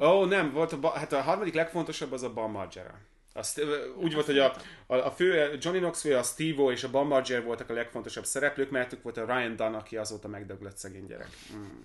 [0.00, 2.98] Ó, oh, nem, volt a, hát a harmadik legfontosabb az a Bam Margera.
[3.36, 3.64] Azt,
[3.96, 4.56] úgy volt, hogy a,
[4.86, 8.70] a, a fő, Johnny Knoxville, a Steve és a Bam Margera voltak a legfontosabb szereplők,
[8.70, 11.28] mert volt a Ryan Dunn, aki azóta megdöglött szegény gyerek.
[11.54, 11.80] Mm.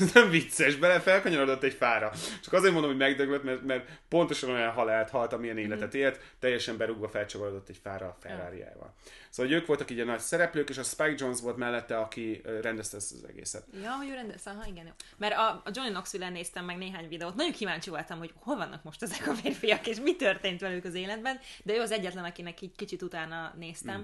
[0.00, 2.12] Ez nem vicces, bele felkanyarodott egy fára.
[2.42, 6.76] Csak azért mondom, hogy megdöglött, mert, mert pontosan olyan halált halt, amilyen életet élt, teljesen
[6.76, 8.94] berúgva felcsavarodott egy fára a ferrari -ával.
[9.30, 12.96] Szóval ők voltak így a nagy szereplők, és a Spike Jones volt mellette, aki rendezte
[12.96, 13.66] ezt az egészet.
[13.82, 14.92] Ja, hogy ő rendezte, aha, igen, jó.
[15.16, 18.82] Mert a, a Johnny Knoxville néztem meg néhány videót, nagyon kíváncsi voltam, hogy hol vannak
[18.82, 22.60] most ezek a férfiak, és mi történt velük az életben, de ő az egyetlen, akinek
[22.60, 24.00] így kicsit utána néztem.
[24.00, 24.02] Mm.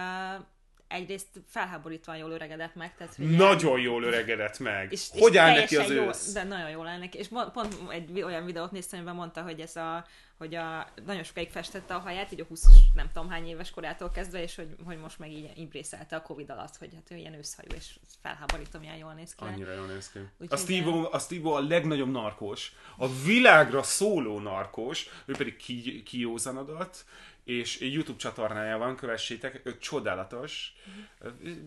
[0.00, 0.44] Uh,
[0.88, 2.94] egyrészt felháborítóan jól öregedett meg.
[2.96, 4.92] Tehát, hogy nagyon jól öregedett meg.
[4.92, 7.18] És, hogy és áll neki az jó, De nagyon jól áll neki.
[7.18, 10.06] És pont egy olyan videót néztem, amiben mondta, hogy ez a
[10.38, 14.10] hogy a, nagyon sokáig festette a haját, így a 20 nem tudom hány éves korától
[14.10, 17.34] kezdve, és hogy, hogy most meg így imbrészelte a Covid alatt, hogy hát ő ilyen
[17.34, 19.44] őszhajú, és felháborítom, milyen jól néz ki.
[19.44, 20.18] Annyira jól néz ki.
[20.38, 26.02] Úgy, a, Steve a Steve a legnagyobb narkós, a világra szóló narkós, ő pedig ki,
[26.02, 27.04] kiózanodott,
[27.46, 30.74] és YouTube csatornája van, kövessétek, ő csodálatos,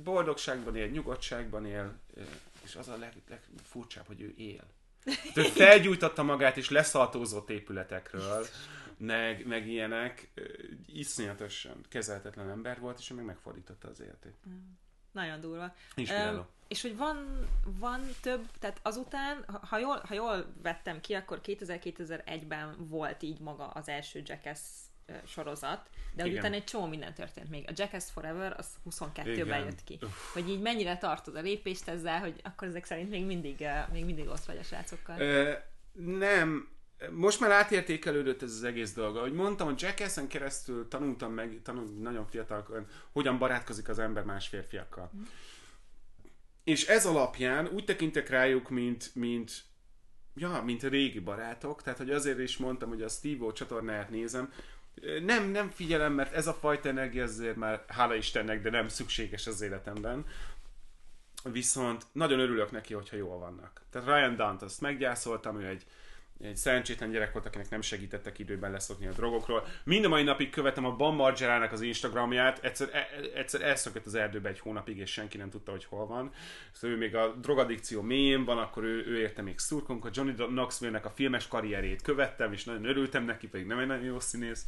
[0.03, 1.99] boldogságban él, nyugodtságban él,
[2.63, 4.63] és az a leg, legfurcsább, hogy ő él.
[5.35, 8.45] Ő felgyújtotta magát, és leszaltózott épületekről,
[8.97, 10.31] meg, meg ilyenek,
[10.85, 14.35] iszonyatosan kezelhetetlen ember volt, és ő meg megfordította az életét.
[15.11, 15.75] Nagyon durva.
[15.95, 21.39] Um, és hogy van, van több, tehát azután, ha jól, ha jól vettem ki, akkor
[21.43, 24.59] 2000-2001-ben volt így maga az első Jackass
[25.25, 27.65] sorozat, de hogy utána egy csomó minden történt még.
[27.67, 29.99] A Jackass Forever az 22-ben jött ki.
[30.01, 30.33] Uff.
[30.33, 34.27] Hogy így mennyire tartod a lépést ezzel, hogy akkor ezek szerint még mindig, még mindig
[34.27, 35.19] ott vagy a srácokkal.
[35.19, 35.53] Ö,
[35.93, 36.69] nem,
[37.11, 39.15] most már átértékelődött ez az egész dolog.
[39.15, 44.47] Ahogy mondtam, a Jackass-en keresztül tanultam meg, tanultam nagyon fiatal, hogyan barátkozik az ember más
[44.47, 45.11] férfiakkal.
[45.17, 45.21] Mm.
[46.63, 49.51] És ez alapján úgy tekintek rájuk, mint, mint
[50.35, 54.53] ja, mint régi barátok, tehát hogy azért is mondtam, hogy a Steve-O csatornáját nézem,
[55.25, 59.47] nem, nem figyelem, mert ez a fajta energia azért már, hála Istennek, de nem szükséges
[59.47, 60.25] az életemben.
[61.43, 63.81] Viszont nagyon örülök neki, hogyha jól vannak.
[63.91, 65.85] Tehát Ryan Dunt, azt meggyászoltam, ő egy
[66.43, 69.67] egy szerencsétlen gyerek volt, akinek nem segítettek időben leszokni a drogokról.
[69.83, 74.15] Mind a mai napig követem a Ban Margerának az Instagramját, egyszer, e, egyszer elszökött az
[74.15, 76.31] erdőbe egy hónapig, és senki nem tudta, hogy hol van.
[76.71, 80.05] Szóval ő még a drogadikció mélyén van, akkor ő, ő érte még szurkunk.
[80.05, 84.05] A Johnny Knoxville-nek a filmes karrierét követtem, és nagyon örültem neki, pedig nem egy nagyon
[84.05, 84.65] jó színész.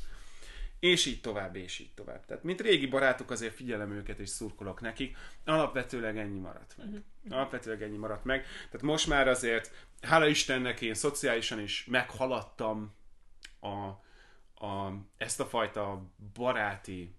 [0.82, 2.26] És így tovább, és így tovább.
[2.26, 5.18] Tehát, mint régi barátok, azért figyelem őket, és szurkolok nekik.
[5.46, 6.88] Alapvetőleg ennyi maradt meg.
[6.88, 7.04] Uh-huh.
[7.30, 8.46] Alapvetőleg ennyi maradt meg.
[8.66, 12.96] Tehát most már azért, hála Istennek, én szociálisan is meghaladtam
[13.60, 13.76] a,
[14.66, 17.16] a, ezt a fajta baráti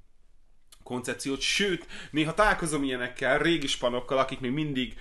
[0.83, 4.99] koncepciót, sőt, néha találkozom ilyenekkel, régi spanokkal, akik még mindig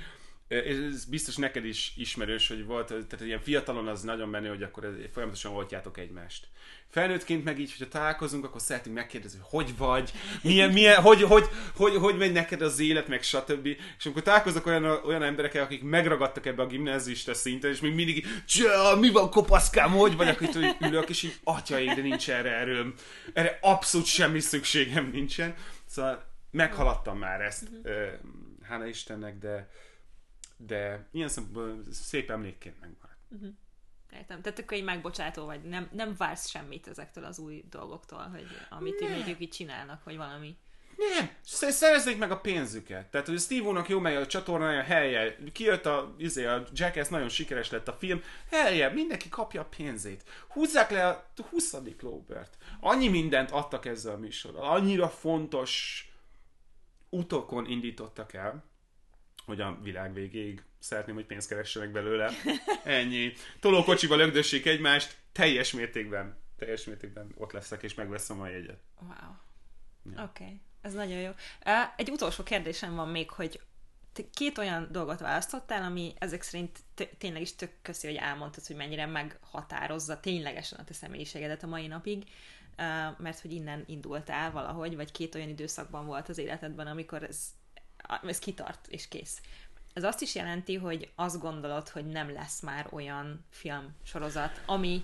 [0.51, 4.97] ez biztos neked is ismerős, hogy volt, tehát ilyen fiatalon az nagyon menő, hogy akkor
[5.13, 6.47] folyamatosan oltjátok egymást.
[6.89, 11.45] Felnőttként meg így, hogyha találkozunk, akkor szeretünk megkérdezni, hogy hogy vagy, milyen, milyen, hogy, hogy,
[11.75, 13.65] hogy, hogy megy neked az élet, meg stb.
[13.97, 18.25] És amikor találkozok olyan, olyan emberekkel, akik megragadtak ebbe a gimnazista szinten, és még mindig,
[18.99, 22.93] mi van kopaszkám, hogy vagy, akkor itt ülök, és így, atyaik, de nincs erre erőm.
[23.33, 25.55] Erre abszolút semmi szükségem nincsen.
[25.85, 28.07] Szóval meghaladtam már ezt, uh-huh.
[28.61, 29.69] hála Istennek, de
[30.65, 33.19] de ilyen szempontból szép emlékként megmaradt.
[33.29, 33.49] Uh-huh.
[34.13, 34.41] Értem.
[34.41, 38.99] Tehát akkor így megbocsátó vagy, nem, nem vársz semmit ezektől az új dolgoktól, hogy amit
[38.99, 39.11] nem.
[39.13, 40.57] így így csinálnak, vagy valami.
[40.95, 43.07] Nem, szerezzék meg a pénzüket.
[43.07, 47.69] Tehát, hogy Steve jó megy a csatornája, helye, kijött a, izé, a Jackass, nagyon sikeres
[47.69, 50.23] lett a film, helye, mindenki kapja a pénzét.
[50.47, 51.75] Húzzák le a 20.
[51.99, 52.57] lóbert.
[52.79, 56.05] Annyi mindent adtak ezzel a műsorral, annyira fontos
[57.09, 58.63] utokon indítottak el,
[59.51, 62.31] hogy a világ végéig szeretném, hogy pénzt keressenek belőle.
[62.83, 63.33] Ennyi.
[63.59, 68.79] Tolókocsival lögdössék egymást, teljes mértékben, teljes mértékben ott leszek, és megveszem a jegyet.
[68.99, 69.11] Wow.
[70.15, 70.23] Ja.
[70.23, 70.61] Oké, okay.
[70.81, 71.31] ez nagyon jó.
[71.95, 73.61] Egy utolsó kérdésem van még, hogy
[74.33, 76.79] két olyan dolgot választottál, ami ezek szerint
[77.17, 81.87] tényleg is tök köszi, hogy elmondtad, hogy mennyire meghatározza ténylegesen a te személyiségedet a mai
[81.87, 82.23] napig,
[83.17, 87.47] mert hogy innen indultál valahogy, vagy két olyan időszakban volt az életedben, amikor ez
[88.27, 89.41] ez kitart, és kész.
[89.93, 95.03] Ez azt is jelenti, hogy azt gondolod, hogy nem lesz már olyan film sorozat, ami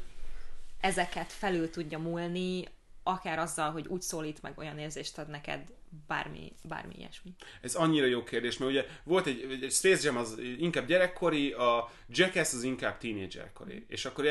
[0.80, 2.68] ezeket felül tudja múlni,
[3.04, 5.62] akár azzal, hogy úgy szólít meg, olyan érzést ad neked,
[6.08, 7.36] bármi, bármi ilyesmi.
[7.62, 11.92] Ez annyira jó kérdés, mert ugye volt egy, egy Space Jam az inkább gyerekkori, a
[12.10, 13.86] Jackass az inkább tínédzserkori.
[13.88, 14.26] És akkor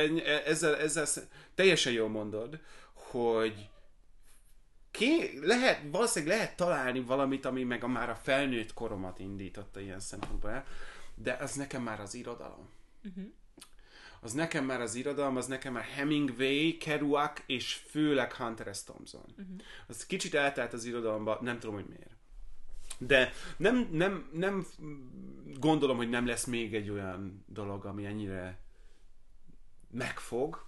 [0.46, 1.06] ezzel, ezzel
[1.54, 2.60] teljesen jól mondod,
[2.92, 3.68] hogy
[4.96, 10.00] ké, lehet, valószínűleg lehet találni valamit, ami meg a már a felnőtt koromat indította ilyen
[10.00, 10.64] szempontból el,
[11.14, 12.68] de az nekem már az irodalom.
[13.04, 13.24] Uh-huh.
[14.20, 18.84] Az nekem már az irodalom, az nekem már Hemingway, Kerouac és főleg Hunter S.
[18.84, 19.24] Thompson.
[19.30, 19.56] Uh-huh.
[19.86, 22.14] Az kicsit eltelt az irodalomba, nem tudom, hogy miért.
[22.98, 24.66] De nem, nem, nem
[25.58, 28.58] gondolom, hogy nem lesz még egy olyan dolog, ami ennyire
[29.90, 30.66] megfog,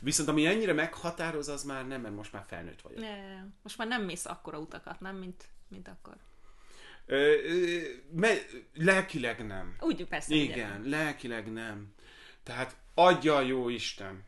[0.00, 3.00] Viszont ami ennyire meghatároz, az már nem, mert most már felnőtt vagyok.
[3.00, 6.16] Ne, most már nem mész akkora utakat, nem, mint, mint akkor.
[7.06, 7.80] Ö, ö,
[8.12, 8.34] me,
[8.74, 9.76] lelkileg nem.
[9.80, 10.34] Úgy, persze.
[10.34, 10.96] Igen, ugye.
[10.96, 11.94] lelkileg nem.
[12.42, 14.24] Tehát adja a jó Isten,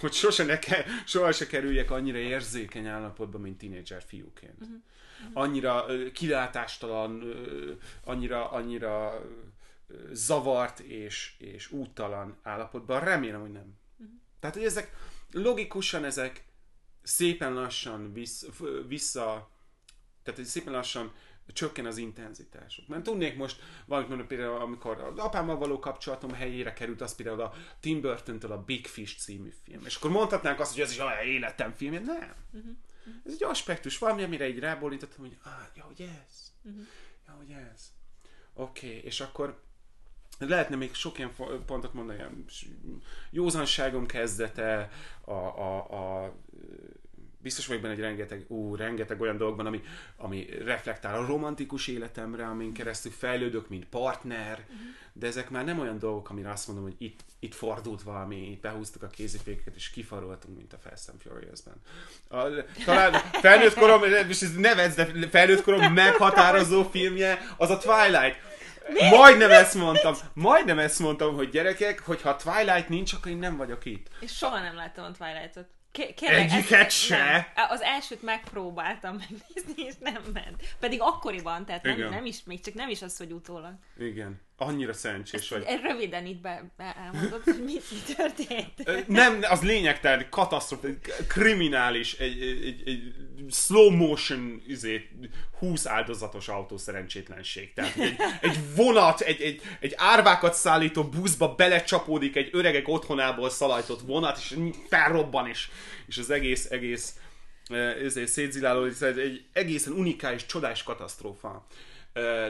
[0.00, 4.60] hogy sose, ne ke, soha se kerüljek annyira érzékeny állapotba, mint tínédzser fiúként.
[4.60, 4.76] Uh-huh.
[5.20, 5.42] Uh-huh.
[5.42, 7.72] Annyira ö, kilátástalan, ö,
[8.04, 9.22] annyira, annyira
[10.12, 13.00] zavart és, és úttalan állapotban.
[13.00, 13.78] Remélem, hogy nem.
[14.46, 14.96] Tehát, hogy ezek
[15.32, 16.44] logikusan ezek
[17.02, 18.46] szépen lassan vissza,
[18.86, 19.50] vissza
[20.22, 21.12] tehát hogy szépen lassan
[21.46, 22.88] csökken az intenzitásuk.
[22.88, 27.40] Mert tudnék most valamit mondani, például amikor az apámmal való kapcsolatom helyére került, az például
[27.40, 29.84] a Tim Burton-től a Big Fish című film.
[29.84, 32.00] És akkor mondhatnánk azt, hogy ez is a életem filmje.
[32.00, 32.34] Nem.
[32.52, 32.72] Uh-huh.
[33.24, 36.52] Ez egy aspektus, valami, amire egy rábólítottam, hogy ah, ja, hogy ez.
[36.62, 36.86] Uh-huh.
[37.26, 37.92] Ja, hogy ez.
[38.54, 39.00] Oké, okay.
[39.04, 39.64] és akkor
[40.38, 41.32] lehetne még sok ilyen
[41.66, 42.44] pontot mondani, ilyen
[43.30, 44.90] józanságom kezdete,
[45.24, 46.32] a, a, a
[47.46, 49.82] biztos vagyok benne, hogy rengeteg, ú, rengeteg olyan dolog van, ami,
[50.16, 54.78] ami reflektál a romantikus életemre, amin keresztül fejlődök, mint partner, uh-huh.
[55.12, 58.60] de ezek már nem olyan dolgok, amire azt mondom, hogy itt, itt fordult valami, itt
[58.60, 61.80] behúztuk a kéziféket, és kifaroltunk, mint a Fast and Furious-ben.
[62.28, 68.36] A, talán felnőtt korom, és ez nevetsz, de felnőtt korom meghatározó filmje, az a Twilight
[68.88, 69.08] mi?
[69.08, 73.84] Majdnem ezt mondtam, majdnem ezt mondtam, hogy gyerekek, hogyha Twilight nincs, akkor én nem vagyok
[73.84, 74.06] itt.
[74.20, 75.66] És soha nem láttam a Twilight-ot.
[76.14, 77.16] Kérlek, Egyiket se?
[77.16, 77.66] Nem.
[77.68, 80.62] Az elsőt megpróbáltam megnézni, és nem ment.
[80.80, 83.72] Pedig akkoriban, tehát nem, nem is, még csak nem is az, hogy utólag.
[83.98, 84.40] Igen.
[84.56, 85.64] Annyira szerencsés vagy.
[85.82, 89.08] Röviden itt be, be elmondod, hogy mi, mi történt.
[89.08, 90.88] Nem, az lényegtelen, katasztrofa,
[91.28, 93.14] kriminális, egy, egy, egy, egy
[93.50, 95.08] slow motion izé,
[95.58, 97.72] 20 áldozatos autószerencsétlenség.
[97.72, 104.00] Tehát egy, egy vonat, egy, egy, egy árvákat szállító buszba belecsapódik egy öregek otthonából szalajtott
[104.00, 104.56] vonat, és
[104.88, 105.68] felrobban, és,
[106.06, 107.14] és az egész, egész
[108.04, 111.66] ezért szétziláló, ez egy egészen unikális, csodás katasztrófa.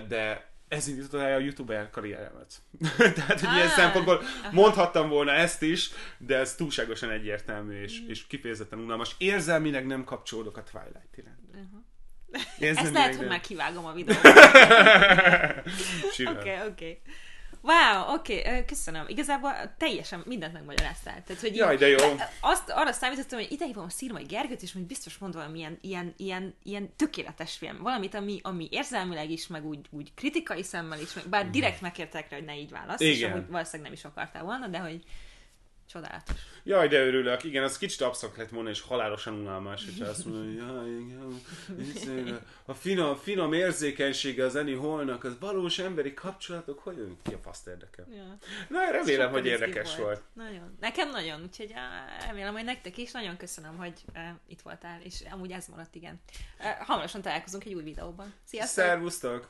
[0.09, 2.55] De ez indította el a youtuber karrieremet.
[3.15, 4.53] Tehát, hogy ah, ilyen szempontból aha.
[4.53, 8.09] mondhattam volna ezt is, de ez túlságosan egyértelmű és, mm.
[8.09, 9.15] és kifejezetten unalmas.
[9.19, 11.43] Érzelmileg nem kapcsolódok a Twilight irányba.
[11.53, 11.85] Uh-huh.
[12.59, 14.27] Ezt lehet, hogy már kivágom a videót.
[16.05, 16.39] Oké, oké.
[16.39, 17.01] Okay, okay.
[17.67, 19.05] Wow, oké, okay, köszönöm.
[19.09, 21.23] Igazából teljesen mindent megmagyaráztál.
[21.27, 21.97] Tehát, hogy Jaj, de jó.
[22.41, 26.15] Azt, arra számítottam, hogy idehívom a Szirmai Gergőt, és majd biztos mond valami ilyen, ilyen,
[26.17, 27.83] ilyen, ilyen tökéletes film.
[27.83, 32.31] Valamit, ami, ami érzelmileg is, meg úgy, úgy kritikai szemmel is, meg, bár direkt megkértek
[32.31, 33.15] rá, hogy ne így válasz, Igen.
[33.15, 35.03] és amúgy valószínűleg nem is akartál volna, de hogy
[35.87, 36.37] Csodálatos.
[36.65, 37.45] Jaj, de örülök.
[37.45, 42.41] Igen, az kicsit absztrakt lett volna, és halálosan unalmas, hogyha azt mondja, hogy jaj, igen,
[42.65, 47.39] a finom, finom érzékenysége az Eni Holnak, az valós emberi kapcsolatok, hogy jön ki a
[47.39, 48.07] faszt érdekel.
[48.11, 48.37] Ja.
[48.69, 50.01] Na, remélem, hogy érdekes volt.
[50.01, 50.23] volt.
[50.33, 50.77] Nagyon.
[50.81, 51.75] Nekem nagyon, úgyhogy
[52.27, 53.13] remélem, hogy nektek is.
[53.13, 56.21] Nagyon köszönöm, hogy uh, itt voltál, és amúgy ez maradt, igen.
[56.79, 58.35] Hamarosan találkozunk egy új videóban.
[58.45, 58.85] Sziasztok!
[58.85, 59.49] Szervusztok!